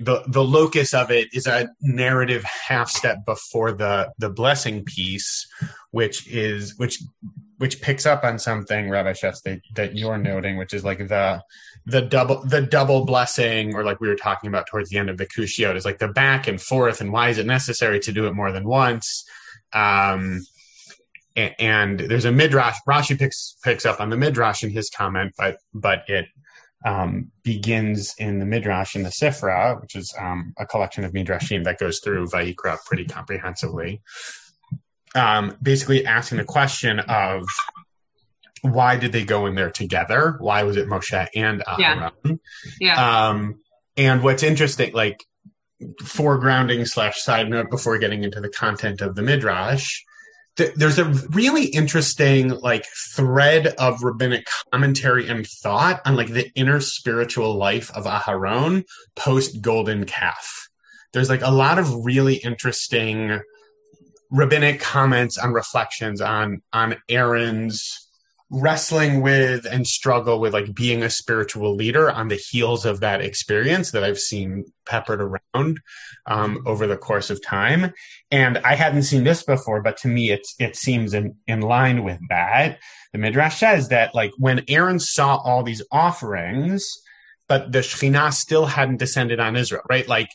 [0.00, 5.46] the the locus of it is a narrative half step before the the blessing piece,
[5.90, 7.02] which is which
[7.58, 11.40] which picks up on something, Rabbi Schatz, that, that you're noting, which is like the
[11.86, 15.18] the double the double blessing, or like we were talking about towards the end of
[15.18, 18.26] the Kushiot, is like the back and forth, and why is it necessary to do
[18.26, 19.24] it more than once?
[19.72, 20.44] Um,
[21.36, 22.76] and, and there's a midrash.
[22.88, 26.26] Rashi picks picks up on the midrash in his comment, but but it
[26.84, 31.64] um, begins in the Midrash in the Sifra, which is um, a collection of Midrashim
[31.64, 34.02] that goes through Vayikra pretty comprehensively.
[35.14, 37.44] Um, basically asking the question of
[38.62, 40.36] why did they go in there together?
[40.38, 42.10] Why was it Moshe and Aaron?
[42.24, 42.34] Yeah.
[42.80, 43.28] yeah.
[43.28, 43.60] Um,
[43.96, 45.24] and what's interesting, like
[46.02, 50.02] foregrounding slash side note before getting into the content of the Midrash,
[50.56, 52.84] there's a really interesting like
[53.14, 58.84] thread of rabbinic commentary and thought on like the inner spiritual life of Aharon
[59.16, 60.68] post golden calf.
[61.12, 63.40] There's like a lot of really interesting
[64.30, 68.01] rabbinic comments on reflections on on Aaron's
[68.52, 73.22] wrestling with and struggle with like being a spiritual leader on the heels of that
[73.22, 75.80] experience that I've seen peppered around
[76.26, 77.94] um, over the course of time.
[78.30, 82.04] And I hadn't seen this before, but to me, it's, it seems in, in line
[82.04, 82.78] with that.
[83.14, 86.86] The Midrash says that like when Aaron saw all these offerings,
[87.48, 90.06] but the Shekhinah still hadn't descended on Israel, right?
[90.06, 90.28] Like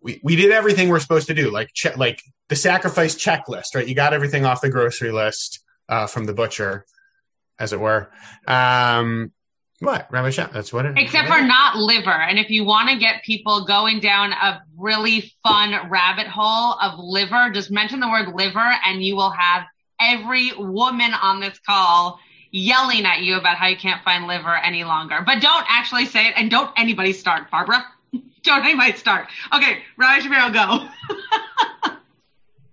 [0.00, 3.86] we, we did everything we're supposed to do, like che- like the sacrifice checklist, right?
[3.86, 6.86] You got everything off the grocery list uh, from the butcher
[7.58, 8.10] as it were.
[8.46, 9.32] Um,
[9.80, 10.30] what Rabbi?
[10.30, 10.96] That's what it.
[10.96, 15.32] Except for not liver, and if you want to get people going down a really
[15.42, 19.64] fun rabbit hole of liver, just mention the word liver, and you will have
[20.00, 22.20] every woman on this call
[22.52, 25.20] yelling at you about how you can't find liver any longer.
[25.26, 27.84] But don't actually say it, and don't anybody start, Barbara.
[28.44, 29.26] don't anybody start.
[29.52, 30.88] Okay, Rabbi Shapiro, go.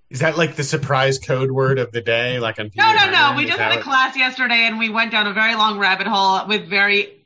[0.10, 2.40] Is that like the surprise code word of the day?
[2.40, 3.34] Like on no, no, no.
[3.38, 6.48] We just had a class yesterday, and we went down a very long rabbit hole
[6.48, 7.22] with very,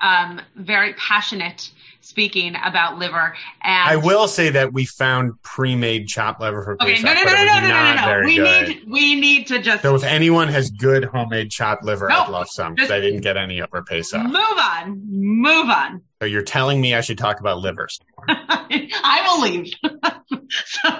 [0.00, 1.70] um, very passionate
[2.06, 3.34] speaking about liver.
[3.62, 7.32] And I will say that we found pre-made chopped liver for okay, no, no, no,
[7.32, 8.26] no, no, no, no, no, no.
[8.26, 8.68] We good.
[8.68, 9.82] need, we need to just.
[9.82, 13.20] So if anyone has good homemade chopped liver, nope, I'd love some because I didn't
[13.20, 14.22] get any over Pesach.
[14.22, 16.02] Move on, move on.
[16.20, 17.98] So you're telling me I should talk about livers?
[18.28, 19.72] I will leave.
[19.82, 20.90] so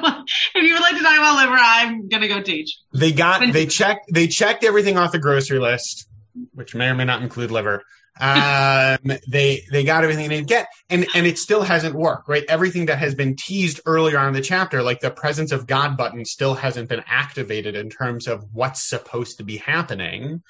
[0.54, 2.76] if you would like to talk about liver, I'm gonna go teach.
[2.92, 6.06] They got, they checked, they checked everything off the grocery list,
[6.52, 7.82] which may or may not include liver
[8.18, 12.44] um, they they got everything they get, and and it still hasn't worked, right?
[12.48, 15.96] Everything that has been teased earlier on in the chapter, like the presence of God
[15.96, 20.42] button, still hasn't been activated in terms of what's supposed to be happening.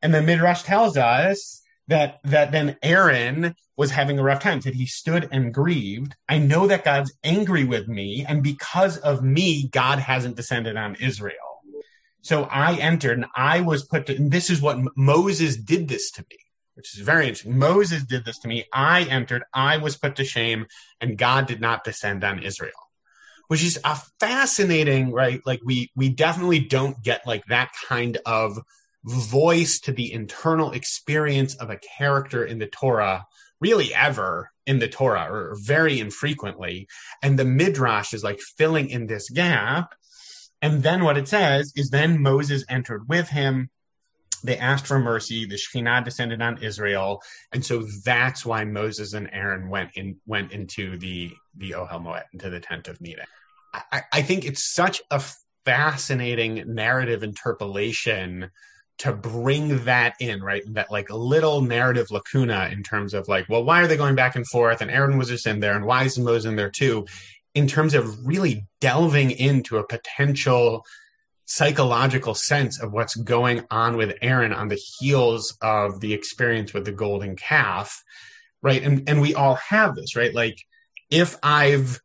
[0.00, 4.62] And the Midrash tells us that that then Aaron was having a rough time.
[4.62, 6.16] Said he stood and grieved.
[6.26, 10.94] I know that God's angry with me, and because of me, God hasn't descended on
[10.94, 11.34] Israel.
[12.22, 14.16] So I entered, and I was put to.
[14.16, 16.38] And this is what Moses did this to me
[16.74, 17.58] which is very interesting.
[17.58, 18.64] Moses did this to me.
[18.72, 20.66] I entered, I was put to shame,
[21.00, 22.72] and God did not descend on Israel.
[23.48, 25.40] Which is a fascinating, right?
[25.44, 28.58] Like we we definitely don't get like that kind of
[29.04, 33.26] voice to the internal experience of a character in the Torah,
[33.60, 36.88] really ever in the Torah, or very infrequently.
[37.22, 39.94] And the Midrash is like filling in this gap.
[40.62, 43.68] And then what it says is then Moses entered with him
[44.42, 45.46] they asked for mercy.
[45.46, 50.52] The Shekhinah descended on Israel, and so that's why Moses and Aaron went in went
[50.52, 53.24] into the the Ohel Moed, into the tent of meeting.
[53.72, 55.22] I, I think it's such a
[55.64, 58.50] fascinating narrative interpolation
[58.98, 60.62] to bring that in, right?
[60.74, 64.36] That like little narrative lacuna in terms of like, well, why are they going back
[64.36, 64.80] and forth?
[64.80, 67.06] And Aaron was just in there, and why is Moses in there too?
[67.54, 70.84] In terms of really delving into a potential
[71.46, 76.84] psychological sense of what's going on with Aaron on the heels of the experience with
[76.84, 78.02] the golden calf,
[78.62, 78.82] right?
[78.82, 80.34] And and we all have this, right?
[80.34, 80.58] Like
[81.10, 82.00] if I've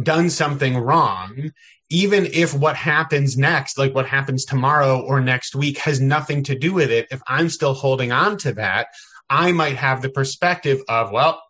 [0.00, 1.50] done something wrong,
[1.90, 6.58] even if what happens next, like what happens tomorrow or next week, has nothing to
[6.58, 8.88] do with it, if I'm still holding on to that,
[9.30, 11.40] I might have the perspective of, well,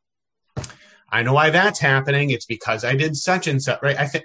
[1.11, 2.31] I know why that's happening.
[2.31, 3.99] It's because I did such and such, right?
[3.99, 4.25] I think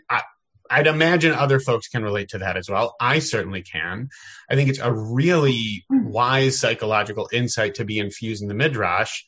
[0.70, 2.96] I'd imagine other folks can relate to that as well.
[3.00, 4.10] I certainly can.
[4.50, 6.10] I think it's a really hmm.
[6.10, 9.24] wise psychological insight to be infused in the midrash,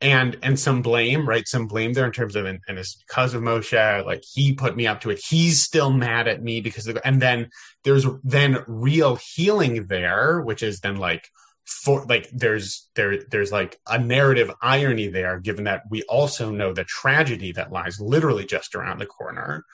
[0.00, 1.46] and and some blame, right?
[1.46, 4.76] Some blame there in terms of and, and it's because of Moshe, like he put
[4.76, 5.22] me up to it.
[5.24, 7.50] He's still mad at me because of, and then
[7.84, 11.28] there's then real healing there, which is then like
[11.64, 16.72] for like there's there there's like a narrative irony there given that we also know
[16.72, 19.64] the tragedy that lies literally just around the corner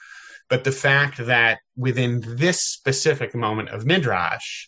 [0.49, 4.67] but the fact that within this specific moment of midrash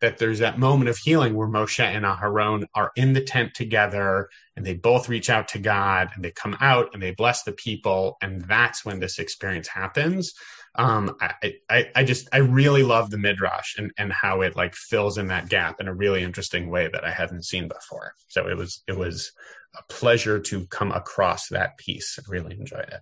[0.00, 4.28] that there's that moment of healing where Moshe and Aharon are in the tent together
[4.56, 7.52] and they both reach out to God and they come out and they bless the
[7.52, 8.16] people.
[8.22, 10.34] And that's when this experience happens.
[10.76, 14.74] Um, I, I, I just, I really love the Midrash and, and how it like
[14.76, 18.14] fills in that gap in a really interesting way that I hadn't seen before.
[18.28, 19.32] So it was, it was
[19.76, 22.18] a pleasure to come across that piece.
[22.18, 23.00] I really enjoyed it.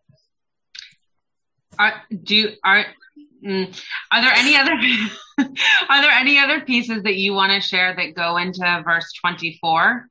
[1.79, 2.87] Are, do, are,
[3.45, 3.81] Mm.
[4.11, 4.73] Are there any other
[5.89, 10.09] are there any other pieces that you want to share that go into verse 24?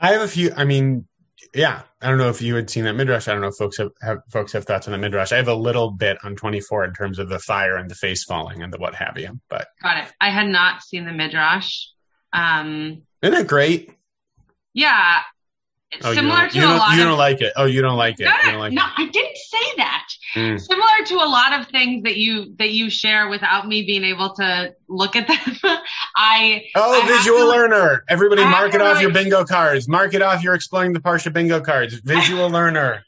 [0.00, 0.52] I have a few.
[0.56, 1.06] I mean,
[1.54, 3.28] yeah, I don't know if you had seen that midrash.
[3.28, 5.32] I don't know if folks have, have folks have thoughts on that midrash.
[5.32, 8.24] I have a little bit on 24 in terms of the fire and the face
[8.24, 9.40] falling and the what have you.
[9.48, 10.12] But got it.
[10.20, 11.86] I had not seen the midrash.
[12.32, 13.94] Um, Isn't it great?
[14.74, 15.20] Yeah,
[16.02, 17.52] Oh, similar you to don't, a lot you of don't like it.
[17.54, 18.24] Oh, you don't like it.
[18.24, 20.06] no, no, don't like no, I didn't say that.
[20.34, 20.58] Mm.
[20.60, 24.34] Similar to a lot of things that you that you share without me being able
[24.36, 25.38] to look at them.
[26.16, 28.04] I Oh, I have visual to- learner.
[28.08, 29.86] Everybody I mark it to off your bingo cards.
[29.88, 31.94] Mark it off your exploring the Parsha bingo cards.
[32.04, 33.04] Visual learner.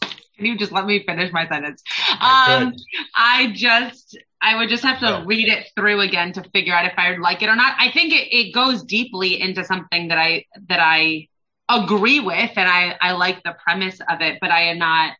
[0.00, 1.82] Can you just let me finish my sentence?
[2.08, 2.72] I Um,
[3.16, 5.22] I just, I would just have to Yeah.
[5.26, 7.74] read it through again to figure out if I would like it or not.
[7.80, 11.26] I think it, it goes deeply into something that I, that I
[11.68, 15.12] agree with and I, I like the premise of it, but I had not,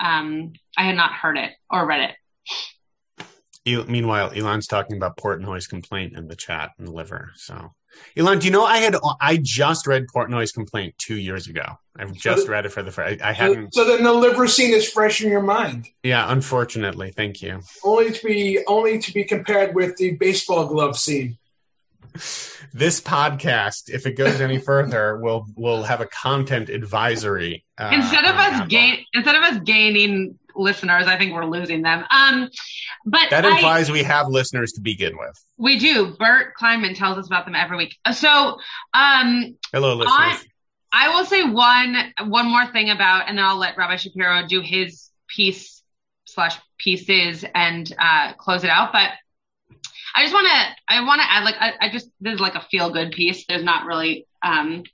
[0.00, 2.16] um, I had not heard it or read it.
[3.64, 7.30] El- Meanwhile, Elon's talking about Portnoy's complaint in the chat and the liver.
[7.36, 7.72] So,
[8.16, 11.62] Elon, do you know I had I just read Portnoy's complaint two years ago.
[11.96, 13.22] I've just read it for the first.
[13.22, 13.74] I, I So, hadn't.
[13.74, 17.12] so then the liver scene is fresh in your mind, Yeah, unfortunately.
[17.14, 17.60] Thank you.
[17.84, 21.38] only to be only to be compared with the baseball glove scene.
[22.74, 27.64] This podcast, if it goes any further, will will have a content advisory.
[27.78, 32.04] Uh, instead of us gain, instead of us gaining listeners, I think we're losing them.
[32.10, 32.48] Um,
[33.06, 35.42] but That I- implies we have listeners to begin with.
[35.56, 36.14] we do.
[36.18, 37.96] Bert Kleinman tells us about them every week.
[38.12, 38.58] So,
[38.94, 40.08] um, Hello, listeners.
[40.12, 40.42] I,
[40.92, 44.60] I will say one one more thing about, and then I'll let Rabbi Shapiro do
[44.60, 45.82] his piece
[46.26, 48.92] slash pieces and uh, close it out.
[48.92, 49.10] But
[50.14, 52.54] I just want to I want to add like I, I just this is like
[52.54, 53.46] a feel good piece.
[53.46, 54.84] There's not really um,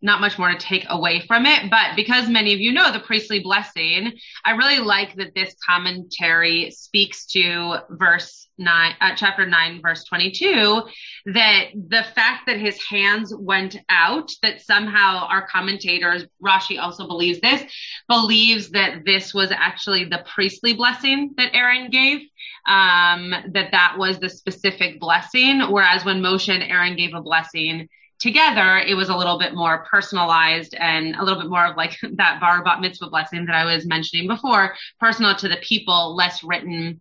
[0.00, 1.70] not much more to take away from it.
[1.70, 4.12] But because many of you know the priestly blessing,
[4.44, 10.82] I really like that this commentary speaks to verse nine, uh, chapter nine, verse 22,
[11.26, 17.40] that the fact that his hands went out, that somehow our commentators, Rashi also believes
[17.40, 17.62] this,
[18.08, 22.20] believes that this was actually the priestly blessing that Aaron gave.
[22.66, 25.60] Um, that that was the specific blessing.
[25.70, 27.88] Whereas when Moshe and Aaron gave a blessing,
[28.18, 31.96] together, it was a little bit more personalized and a little bit more of like
[32.16, 36.42] that bar bat mitzvah blessing that I was mentioning before, personal to the people, less
[36.42, 37.00] written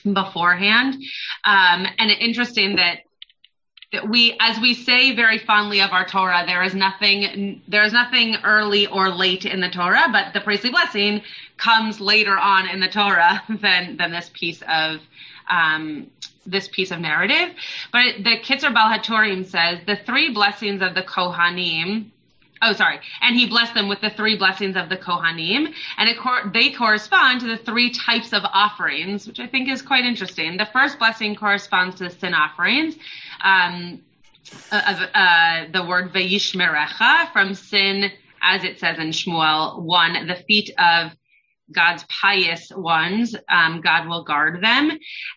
[0.00, 0.94] beforehand.
[1.44, 3.00] Um, and interesting that
[3.92, 7.92] that we, as we say very fondly of our Torah, there is nothing, there is
[7.92, 11.22] nothing early or late in the Torah, but the priestly blessing
[11.58, 15.00] comes later on in the Torah than than this piece of
[15.50, 16.10] um,
[16.46, 17.54] this piece of narrative.
[17.92, 22.10] But the Kitzur Baal HaTurim says the three blessings of the Kohanim.
[22.62, 23.00] Oh, sorry.
[23.20, 27.40] And he blessed them with the three blessings of the Kohanim, and cor- they correspond
[27.40, 30.56] to the three types of offerings, which I think is quite interesting.
[30.56, 32.94] The first blessing corresponds to the sin offerings.
[33.42, 34.02] Um,
[34.70, 38.10] of uh, the word Vayishmerecha from sin,
[38.42, 41.12] as it says in Shmuel 1, the feet of
[41.70, 44.90] God's pious ones, um, God will guard them.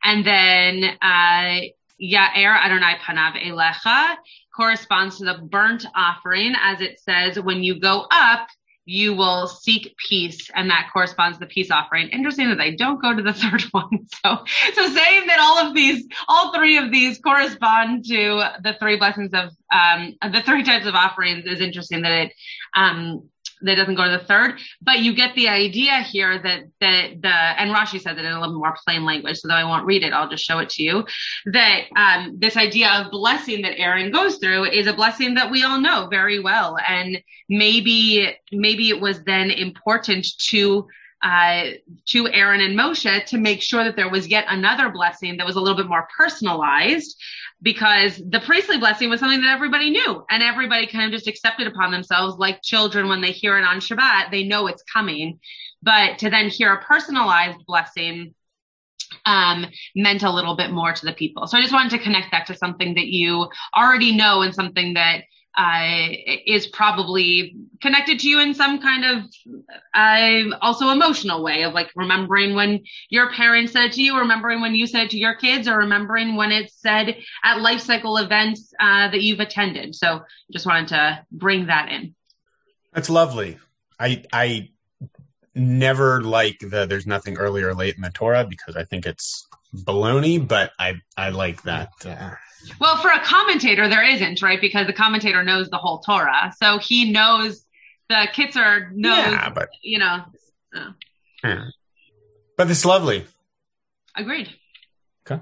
[0.03, 1.61] And then, uh,
[2.01, 4.15] Ya'er Adonai Panav Elecha
[4.55, 8.47] corresponds to the burnt offering, as it says, when you go up,
[8.85, 12.09] you will seek peace, and that corresponds to the peace offering.
[12.09, 14.05] Interesting that they don't go to the third one.
[14.23, 14.37] So,
[14.73, 19.31] so saying that all of these, all three of these correspond to the three blessings
[19.33, 22.33] of, um, the three types of offerings is interesting that it,
[22.75, 23.29] um,
[23.61, 27.27] that doesn't go to the third, but you get the idea here that that the
[27.27, 30.03] and Rashi says it in a little more plain language, so though I won't read
[30.03, 31.05] it, I'll just show it to you.
[31.45, 35.63] That um, this idea of blessing that Aaron goes through is a blessing that we
[35.63, 40.87] all know very well, and maybe maybe it was then important to
[41.25, 41.71] uh,
[42.05, 45.55] to Aaron and Moshe to make sure that there was yet another blessing that was
[45.55, 47.19] a little bit more personalized
[47.63, 51.65] because the priestly blessing was something that everybody knew and everybody kind of just accepted
[51.65, 55.39] upon themselves like children when they hear it on Shabbat, they know it's coming.
[55.81, 58.35] But to then hear a personalized blessing
[59.25, 59.65] um,
[59.95, 61.47] meant a little bit more to the people.
[61.47, 64.93] So I just wanted to connect that to something that you already know and something
[64.93, 65.23] that
[65.57, 66.07] uh,
[66.45, 69.23] is probably connected to you in some kind of
[69.93, 74.75] uh, also emotional way of like remembering when your parents said to you, remembering when
[74.75, 79.09] you said to your kids, or remembering when it's said at life cycle events uh,
[79.09, 79.95] that you've attended.
[79.95, 82.15] So just wanted to bring that in.
[82.93, 83.57] That's lovely.
[83.99, 84.69] I I
[85.53, 89.47] never like the there's nothing early or late in the Torah because I think it's
[89.73, 91.89] baloney, but I I like that.
[92.05, 92.31] Uh,
[92.79, 94.59] well, for a commentator, there isn't, right?
[94.59, 96.53] Because the commentator knows the whole Torah.
[96.61, 97.65] So he knows
[98.09, 100.23] the Kitzur knows, yeah, but, you know.
[100.75, 100.91] Uh,
[101.43, 101.65] yeah.
[102.57, 103.25] But it's lovely.
[104.15, 104.49] Agreed.
[105.29, 105.41] Okay.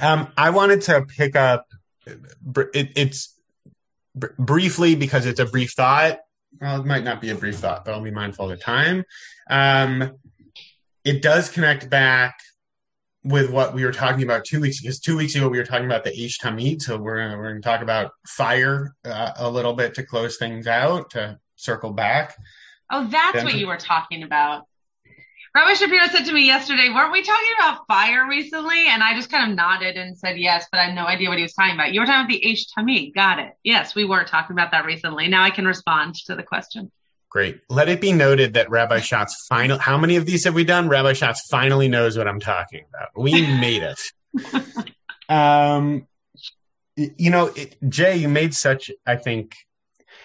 [0.00, 1.66] Um, I wanted to pick up,
[2.06, 3.34] it, it's
[4.14, 6.20] br- briefly because it's a brief thought.
[6.60, 9.04] Well, it might not be a brief thought, but I'll be mindful of the time.
[9.50, 10.18] Um,
[11.04, 12.38] it does connect back
[13.24, 15.86] with what we were talking about two weeks because two weeks ago we were talking
[15.86, 19.72] about the Aish Tamid, so we're gonna we're gonna talk about fire uh, a little
[19.72, 22.36] bit to close things out to circle back.
[22.90, 24.66] Oh, that's then what you were talking about.
[25.54, 28.88] Rabbi Shapiro said to me yesterday, weren't we talking about fire recently?
[28.88, 31.38] And I just kind of nodded and said yes, but I had no idea what
[31.38, 31.92] he was talking about.
[31.92, 33.14] You were talking about the Aish Tamid.
[33.14, 33.52] Got it.
[33.62, 35.28] Yes, we were talking about that recently.
[35.28, 36.90] Now I can respond to the question.
[37.34, 37.62] Great.
[37.68, 39.76] Let it be noted that Rabbi Schatz final.
[39.76, 40.88] How many of these have we done?
[40.88, 43.08] Rabbi Schatz finally knows what I'm talking about.
[43.16, 44.00] We made it.
[45.28, 46.06] um,
[46.96, 48.88] you know, it, Jay, you made such.
[49.04, 49.56] I think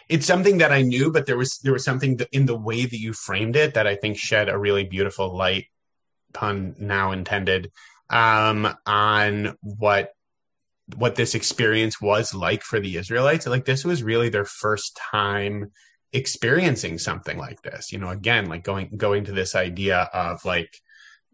[0.08, 3.00] it's something that I knew, but there was there was something in the way that
[3.00, 5.66] you framed it that I think shed a really beautiful light,
[6.32, 7.72] pun now intended,
[8.12, 10.12] um, on what
[10.96, 13.48] what this experience was like for the Israelites.
[13.48, 15.72] Like this was really their first time
[16.12, 20.76] experiencing something like this you know again like going going to this idea of like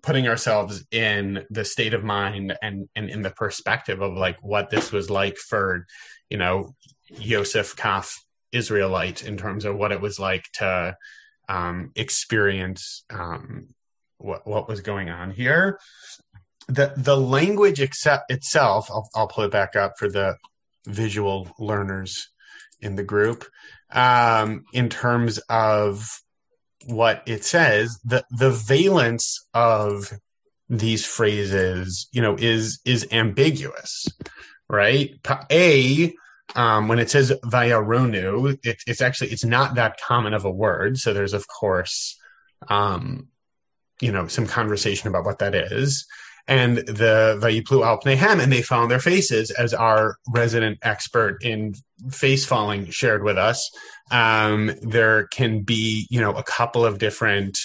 [0.04, 4.70] putting ourselves in the state of mind and and in the perspective of like what
[4.70, 5.86] this was like for
[6.30, 6.76] you know
[7.10, 8.14] Yosef Kaf
[8.52, 10.96] Israelite in terms of what it was like to
[11.50, 13.68] um, experience um,
[14.18, 15.80] what what was going on here.
[16.68, 20.38] The the language except itself, I'll, I'll pull it back up for the
[20.86, 22.30] visual learners
[22.82, 23.46] in the group
[23.96, 26.08] um, in terms of
[26.86, 28.00] what it says.
[28.04, 30.12] The the valence of
[30.70, 34.08] these phrases, you know, is is ambiguous,
[34.70, 35.12] right?
[35.52, 36.14] A
[36.56, 40.98] um, when it says vayaronu, it, it's actually it's not that common of a word.
[40.98, 42.20] So there's of course,
[42.68, 43.30] um,
[44.02, 46.06] you know, some conversation about what that is
[46.48, 51.74] and the Vayiplu al Pnehem, and they found their faces, as our resident expert in
[52.12, 53.70] face falling shared with us.
[54.12, 57.58] Um, there can be, you know, a couple of different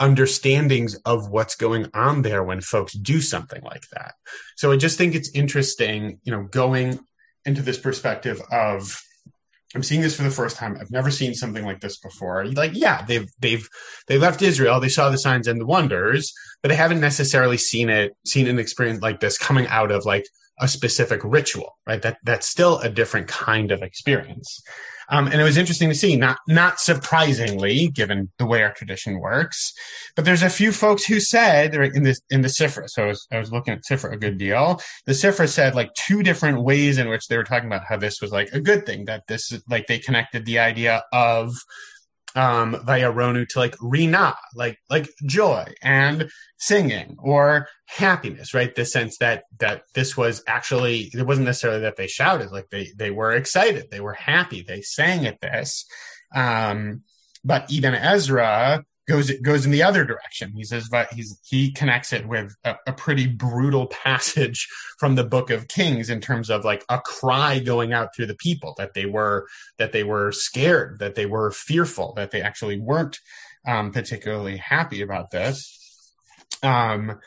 [0.00, 4.14] understandings of what's going on there when folks do something like that.
[4.56, 6.98] So I just think it's interesting, you know, going
[7.44, 9.00] into this perspective of
[9.74, 10.76] I'm seeing this for the first time.
[10.80, 12.46] I've never seen something like this before.
[12.46, 13.68] Like, yeah, they've they've
[14.06, 14.80] they left Israel.
[14.80, 18.58] They saw the signs and the wonders, but they haven't necessarily seen it, seen an
[18.58, 20.26] experience like this coming out of like
[20.60, 22.02] a specific ritual, right?
[22.02, 24.62] That that's still a different kind of experience.
[25.08, 29.20] Um, and it was interesting to see, not not surprisingly, given the way our tradition
[29.20, 29.72] works,
[30.16, 32.88] but there's a few folks who said in this in the Sifra.
[32.88, 34.80] So I was, I was looking at Sifra a good deal.
[35.06, 38.20] The Sifra said like two different ways in which they were talking about how this
[38.20, 39.04] was like a good thing.
[39.06, 41.54] That this like they connected the idea of
[42.34, 48.74] um, vayaronu to like rina, like like joy and singing or happiness, right?
[48.74, 52.88] The sense that that this was actually it wasn't necessarily that they shouted, like they
[52.96, 55.86] they were excited, they were happy, they sang at this.
[56.34, 57.02] Um,
[57.44, 60.52] but Ibn Ezra goes goes in the other direction.
[60.54, 65.24] He says, but he's he connects it with a, a, pretty brutal passage from the
[65.24, 68.94] Book of Kings in terms of like a cry going out through the people that
[68.94, 69.46] they were
[69.78, 73.18] that they were scared, that they were fearful, that they actually weren't
[73.66, 76.12] um, particularly happy about this.
[76.62, 77.20] Um,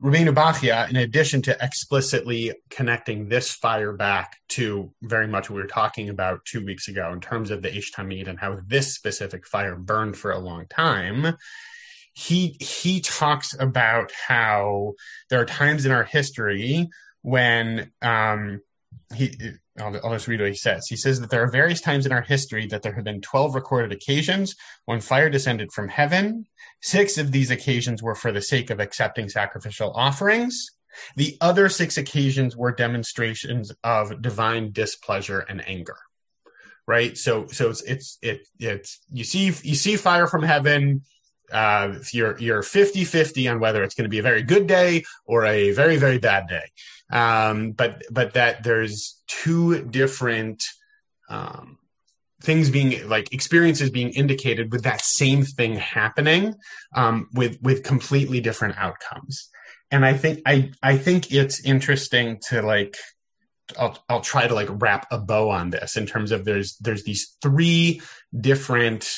[0.00, 5.62] Rabbeinu Bachia, in addition to explicitly connecting this fire back to very much what we
[5.62, 8.94] were talking about two weeks ago in terms of the Aish Tamid and how this
[8.94, 11.36] specific fire burned for a long time,
[12.14, 14.94] he he talks about how
[15.30, 16.88] there are times in our history
[17.22, 18.60] when um,
[19.14, 19.34] he
[19.78, 20.86] I'll, I'll, just read what he says.
[20.88, 23.54] He says that there are various times in our history that there have been 12
[23.54, 26.46] recorded occasions when fire descended from heaven.
[26.82, 30.66] Six of these occasions were for the sake of accepting sacrificial offerings.
[31.16, 35.96] The other six occasions were demonstrations of divine displeasure and anger.
[36.86, 37.16] Right.
[37.18, 41.02] So, so it's, it's, it, it's, you see, you see fire from heaven
[41.52, 45.44] uh, you're you're 50-50 on whether it's going to be a very good day or
[45.44, 46.64] a very very bad day.
[47.10, 50.64] Um, but but that there's two different
[51.28, 51.78] um,
[52.42, 56.54] things being like experiences being indicated with that same thing happening
[56.94, 59.48] um, with with completely different outcomes.
[59.90, 62.96] And I think I I think it's interesting to like
[63.78, 67.04] I'll I'll try to like wrap a bow on this in terms of there's there's
[67.04, 68.00] these three
[68.38, 69.10] different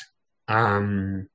[0.48, 1.28] um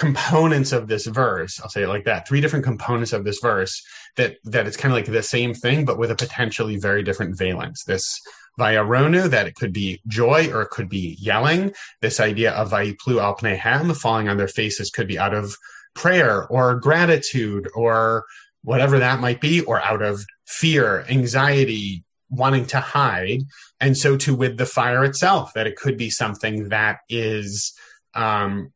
[0.00, 3.82] components of this verse i'll say it like that three different components of this verse
[4.16, 7.36] that that it's kind of like the same thing but with a potentially very different
[7.36, 7.84] valence.
[7.84, 8.20] This
[8.58, 11.72] vayaronu that it could be joy or it could be yelling.
[12.00, 15.56] This idea of vayiplu al pneihem falling on their faces could be out of
[15.94, 18.24] prayer or gratitude or
[18.62, 23.40] whatever that might be or out of fear anxiety wanting to hide.
[23.80, 27.72] And so too with the fire itself that it could be something that is
[28.14, 28.72] um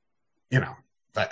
[0.51, 0.75] you know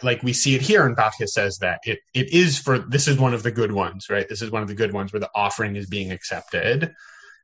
[0.03, 3.18] like we see it here and Bacchus says that it, it is for this is
[3.18, 4.28] one of the good ones right?
[4.28, 6.93] This is one of the good ones where the offering is being accepted.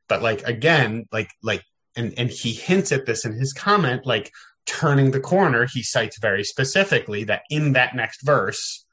[0.07, 1.63] But like again like like
[1.95, 4.31] and and he hints at this in his comment like
[4.65, 8.85] turning the corner he cites very specifically that in that next verse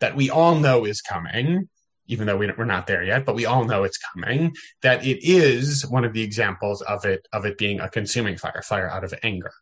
[0.00, 1.68] that we all know is coming
[2.06, 4.52] even though we, we're not there yet but we all know it's coming
[4.82, 8.62] that it is one of the examples of it of it being a consuming fire
[8.62, 9.52] fire out of anger.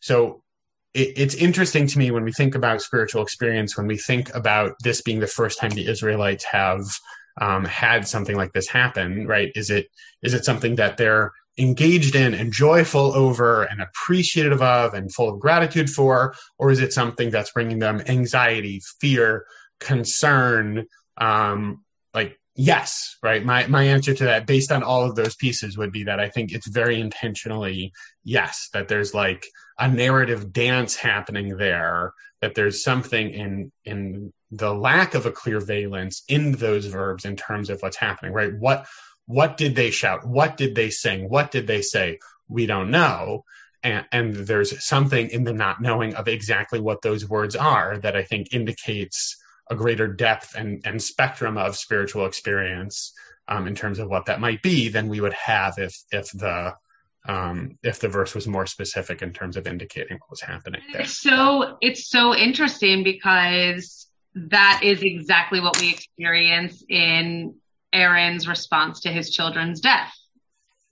[0.00, 0.42] So
[0.94, 4.74] it, it's interesting to me when we think about spiritual experience, when we think about
[4.82, 6.84] this being the first time the Israelites have
[7.40, 9.52] um, had something like this happen, right?
[9.54, 9.88] Is it
[10.22, 15.28] is it something that they're engaged in and joyful over and appreciative of and full
[15.28, 19.44] of gratitude for, or is it something that's bringing them anxiety, fear,
[19.78, 20.86] concern,
[21.18, 21.84] um,
[22.14, 25.92] like yes right my my answer to that based on all of those pieces would
[25.92, 27.92] be that i think it's very intentionally
[28.24, 29.46] yes that there's like
[29.80, 35.60] a narrative dance happening there that there's something in in the lack of a clear
[35.60, 38.52] valence in those verbs in terms of what's happening right?
[38.58, 38.86] What
[39.26, 40.26] what did they shout?
[40.26, 41.28] What did they sing?
[41.28, 42.18] What did they say?
[42.48, 43.44] We don't know.
[43.82, 48.14] And, and there's something in the not knowing of exactly what those words are that
[48.14, 49.36] i think indicates
[49.70, 53.14] a greater depth and, and spectrum of spiritual experience
[53.48, 56.74] um, in terms of what that might be than we would have if if the
[57.28, 61.02] um, if the verse was more specific in terms of indicating what was happening there.
[61.02, 67.54] It's so it's so interesting because that is exactly what we experience in
[67.92, 70.12] Aaron's response to his children's death.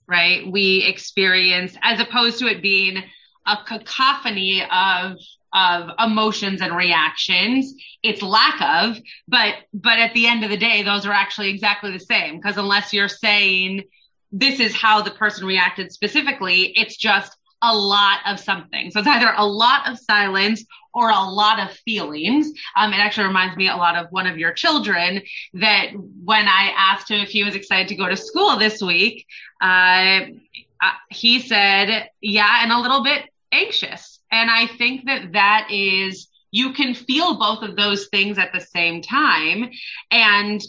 [0.07, 0.49] Right?
[0.49, 3.03] We experience as opposed to it being
[3.45, 5.17] a cacophony of
[5.53, 7.73] of emotions and reactions.
[8.03, 11.91] It's lack of, but, but at the end of the day, those are actually exactly
[11.91, 12.37] the same.
[12.37, 13.83] Because unless you're saying
[14.31, 18.91] this is how the person reacted specifically, it's just a lot of something.
[18.91, 20.63] So it's either a lot of silence
[20.93, 22.51] or a lot of feelings.
[22.75, 25.21] Um, it actually reminds me a lot of one of your children
[25.53, 25.91] that
[26.23, 29.25] when I asked him if he was excited to go to school this week,
[29.61, 30.21] uh,
[30.81, 34.19] uh he said, yeah, and a little bit anxious.
[34.31, 38.61] And I think that that is, you can feel both of those things at the
[38.61, 39.69] same time.
[40.11, 40.61] And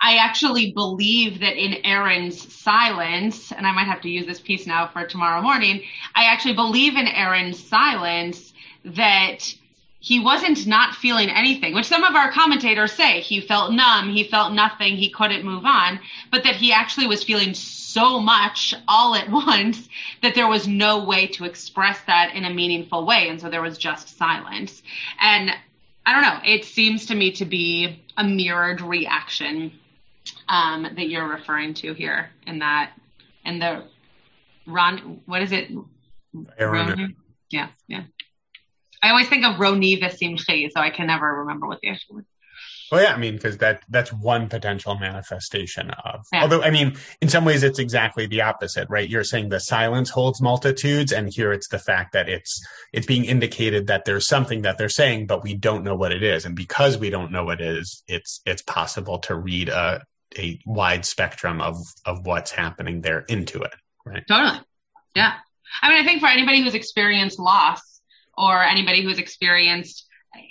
[0.00, 4.66] I actually believe that in Aaron's silence, and I might have to use this piece
[4.66, 5.82] now for tomorrow morning.
[6.14, 8.52] I actually believe in Aaron's silence
[8.84, 9.54] that
[10.02, 14.24] he wasn't not feeling anything, which some of our commentators say he felt numb, he
[14.24, 16.00] felt nothing, he couldn't move on,
[16.32, 19.88] but that he actually was feeling so much all at once
[20.20, 23.28] that there was no way to express that in a meaningful way.
[23.28, 24.82] And so there was just silence.
[25.20, 25.52] And
[26.04, 29.72] I don't know, it seems to me to be a mirrored reaction
[30.48, 32.92] um, that you're referring to here in that,
[33.44, 33.84] in the
[34.66, 35.70] Ron, what is it?
[36.58, 37.16] Aaron.
[37.50, 38.04] Yeah, yeah.
[39.02, 42.26] I always think of Roni Vesimchi, so I can never remember what the actual word.
[42.92, 46.26] Well, yeah, I mean, because that that's one potential manifestation of.
[46.30, 46.42] Yeah.
[46.42, 49.08] Although, I mean, in some ways, it's exactly the opposite, right?
[49.08, 52.62] You're saying the silence holds multitudes, and here it's the fact that it's
[52.92, 56.22] it's being indicated that there's something that they're saying, but we don't know what it
[56.22, 60.04] is, and because we don't know what it is, it's it's possible to read a
[60.38, 63.74] a wide spectrum of of what's happening there into it,
[64.04, 64.24] right?
[64.28, 64.60] Totally,
[65.16, 65.36] yeah.
[65.80, 68.02] I mean, I think for anybody who's experienced loss
[68.36, 70.06] or anybody who's experienced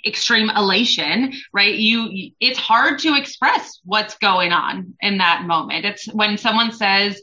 [0.06, 1.74] extreme elation, right?
[1.74, 5.84] You, it's hard to express what's going on in that moment.
[5.84, 7.20] It's when someone says,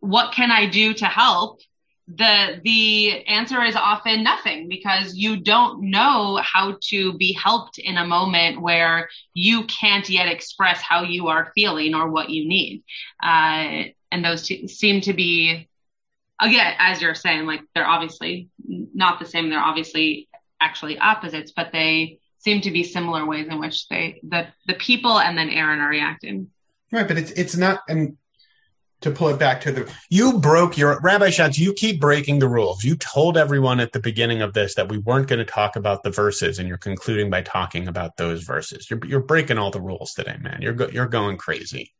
[0.00, 1.60] what can I do to help?
[2.06, 7.96] The, the answer is often nothing because you don't know how to be helped in
[7.96, 12.84] a moment where you can't yet express how you are feeling or what you need.
[13.22, 15.68] Uh, and those t- seem to be
[16.40, 19.50] again, as you're saying, like they're obviously not the same.
[19.50, 20.28] They're obviously
[20.60, 25.18] actually opposites, but they seem to be similar ways in which they the the people
[25.18, 26.50] and then Aaron are reacting.
[26.92, 28.16] Right, but it's it's not and
[29.00, 32.48] to pull it back to the you broke your Rabbi Schatz, you keep breaking the
[32.48, 32.84] rules.
[32.84, 36.02] You told everyone at the beginning of this that we weren't going to talk about
[36.02, 38.90] the verses and you're concluding by talking about those verses.
[38.90, 40.60] You're you're breaking all the rules today, man.
[40.62, 41.92] You're go, you're going crazy.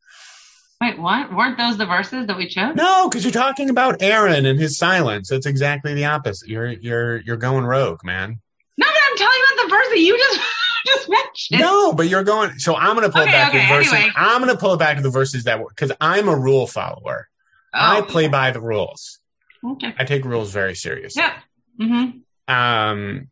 [0.81, 1.35] Wait, what?
[1.35, 2.75] Weren't those the verses that we chose?
[2.75, 5.29] No, because you're talking about Aaron and his silence.
[5.29, 6.49] That's exactly the opposite.
[6.49, 8.41] You're you're you're going rogue, man.
[8.77, 10.41] No, no, I'm telling you about the verse that you just
[10.87, 11.61] just mentioned.
[11.61, 12.59] No, but you're going.
[12.59, 13.93] So I'm going to pull Okay, it back okay, to the verses.
[13.93, 14.13] anyway.
[14.17, 16.67] I'm going to pull it back to the verses that were because I'm a rule
[16.67, 17.29] follower.
[17.73, 18.03] I Oh.
[18.03, 19.19] play by the rules.
[19.65, 19.95] Okay.
[19.99, 21.23] I take rules very seriously.
[21.23, 21.35] Yeah.
[21.81, 22.55] Mm-hmm.
[22.55, 23.29] Um,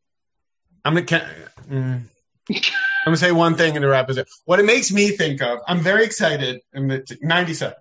[0.84, 1.28] I'm gonna.
[1.70, 2.02] Mm,
[2.50, 2.60] I'm
[3.04, 4.08] gonna say one thing in the wrap.
[4.10, 5.58] Is it what it makes me think of?
[5.68, 6.60] I'm very excited.
[6.72, 7.78] In the 90 seconds.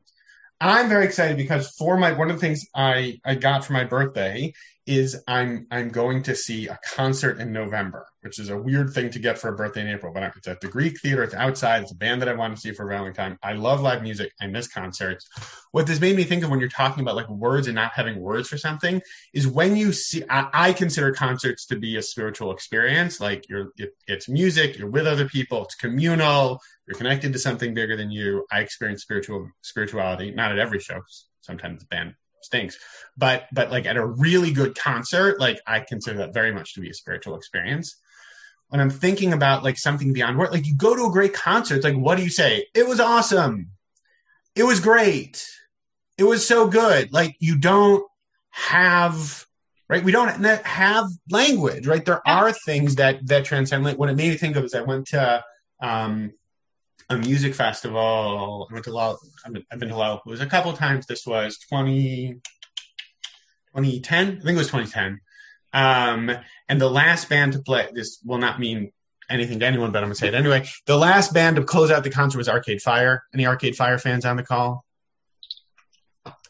[0.60, 3.86] I'm very excited because for my one of the things I I got for my
[3.86, 4.54] birthday
[4.92, 9.10] is I'm I'm going to see a concert in November, which is a weird thing
[9.12, 10.12] to get for a birthday in April.
[10.14, 11.24] But it's at the Greek Theater.
[11.24, 11.84] It's outside.
[11.84, 13.38] It's a band that I want to see for Valentine.
[13.42, 14.34] I love live music.
[14.42, 15.28] I miss concerts.
[15.72, 18.20] What this made me think of when you're talking about like words and not having
[18.20, 19.02] words for something
[19.34, 20.24] is when you see.
[20.30, 23.22] I, I consider concerts to be a spiritual experience.
[23.22, 24.78] Like you're, it, it's music.
[24.78, 25.64] You're with other people.
[25.64, 26.60] It's communal.
[26.88, 28.46] You're connected to something bigger than you.
[28.52, 31.02] I experience spiritual spirituality, not at every show.
[31.42, 32.78] Sometimes the band stinks,
[33.18, 36.82] but but like at a really good concert, like I consider that very much to
[36.82, 37.96] be a spiritual experience.
[38.70, 41.76] When I'm thinking about like something beyond work, like you go to a great concert,
[41.76, 42.68] it's like what do you say?
[42.74, 43.72] It was awesome.
[44.56, 45.46] It was great.
[46.18, 47.12] It was so good.
[47.12, 48.06] Like you don't
[48.52, 49.46] have
[49.89, 50.04] right.
[50.04, 50.30] We don't
[50.66, 52.06] have language, right?
[52.06, 53.84] There are things that that transcend.
[53.84, 55.44] Like what it made me think of is I went to
[55.82, 56.32] um,
[57.12, 58.68] a music festival.
[58.70, 59.18] I went to Lolla.
[59.45, 60.22] I've been, to Lolla.
[60.26, 61.05] It was a couple times.
[61.05, 62.39] This was 20,
[63.76, 64.28] 2010.
[64.28, 65.20] I think it was 2010.
[65.74, 66.32] Um,
[66.68, 68.91] and the last band to play, this will not mean
[69.30, 70.68] anything to anyone, but I'm going to say it anyway.
[70.86, 73.24] The last band to close out the concert was Arcade Fire.
[73.34, 74.86] Any Arcade Fire fans on the call?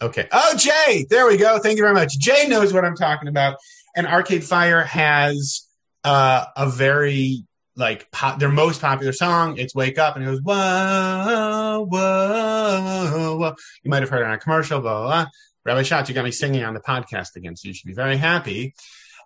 [0.02, 0.28] Okay.
[0.32, 1.60] Oh, Jay, there we go.
[1.60, 2.18] Thank you very much.
[2.18, 3.58] Jay knows what I'm talking about.
[3.96, 5.68] And Arcade Fire has
[6.04, 7.46] uh, a very
[7.76, 8.08] like
[8.38, 9.58] their most popular song.
[9.58, 13.56] It's "Wake Up," and it goes whoa, whoa, whoa.
[13.84, 14.82] You might have heard it on a commercial.
[14.82, 15.08] Blah blah.
[15.08, 15.26] blah.
[15.64, 18.18] Rabbi Schatz, you got me singing on the podcast again, so you should be very
[18.18, 18.74] happy.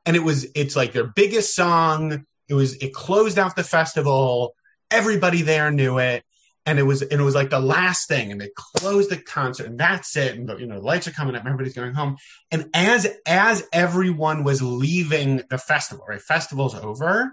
[0.05, 2.25] And it was it's like their biggest song.
[2.47, 4.55] It was it closed out the festival.
[4.91, 6.23] Everybody there knew it
[6.65, 9.67] and it was and it was like the last thing and they closed the concert
[9.67, 12.17] and that's it and the, you know the lights are coming up everybody's going home
[12.51, 17.31] and as as everyone was leaving the festival right festival's over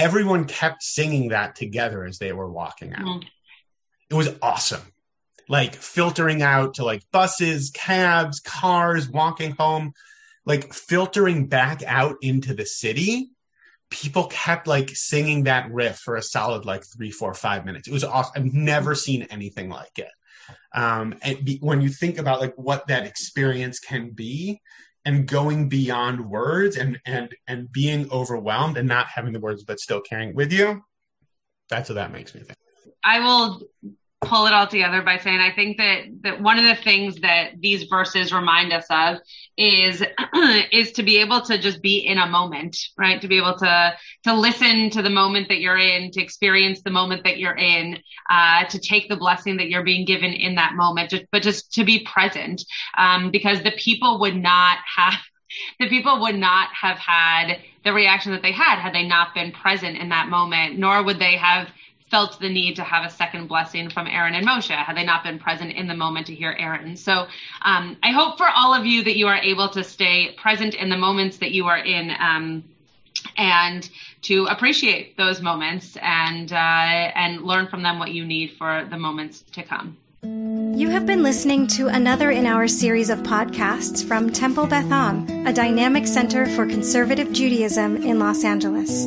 [0.00, 3.26] everyone kept singing that together as they were walking out Mhm.
[4.10, 4.82] it was awesome
[5.48, 9.92] like filtering out to like buses cabs cars walking home
[10.46, 13.30] like filtering back out into the city
[13.90, 17.88] people kept like singing that riff for a solid like three, four, five minutes.
[17.88, 18.32] It was awesome.
[18.36, 20.12] I've never seen anything like it.
[20.72, 24.60] Um, and be, when you think about like what that experience can be,
[25.04, 29.80] and going beyond words, and and and being overwhelmed, and not having the words but
[29.80, 30.82] still carrying it with you,
[31.68, 32.56] that's what that makes me think.
[33.02, 33.62] I will
[34.22, 37.52] pull it all together by saying I think that that one of the things that
[37.58, 39.18] these verses remind us of
[39.56, 40.02] is
[40.72, 43.20] is to be able to just be in a moment, right?
[43.22, 43.94] To be able to
[44.24, 47.98] to listen to the moment that you're in, to experience the moment that you're in,
[48.30, 51.72] uh, to take the blessing that you're being given in that moment, just, but just
[51.74, 52.62] to be present,
[52.98, 55.14] um, because the people would not have
[55.80, 59.50] the people would not have had the reaction that they had had they not been
[59.50, 61.68] present in that moment, nor would they have
[62.10, 65.22] felt the need to have a second blessing from Aaron and Moshe had they not
[65.22, 66.96] been present in the moment to hear Aaron.
[66.96, 67.26] So
[67.62, 70.88] um, I hope for all of you that you are able to stay present in
[70.88, 72.10] the moments that you are in.
[72.18, 72.64] Um,
[73.36, 73.88] and
[74.22, 78.96] to appreciate those moments and uh, and learn from them what you need for the
[78.96, 79.96] moments to come.
[80.22, 85.46] You have been listening to another in our series of podcasts from Temple Beth Am,
[85.46, 89.06] a dynamic center for conservative Judaism in Los Angeles.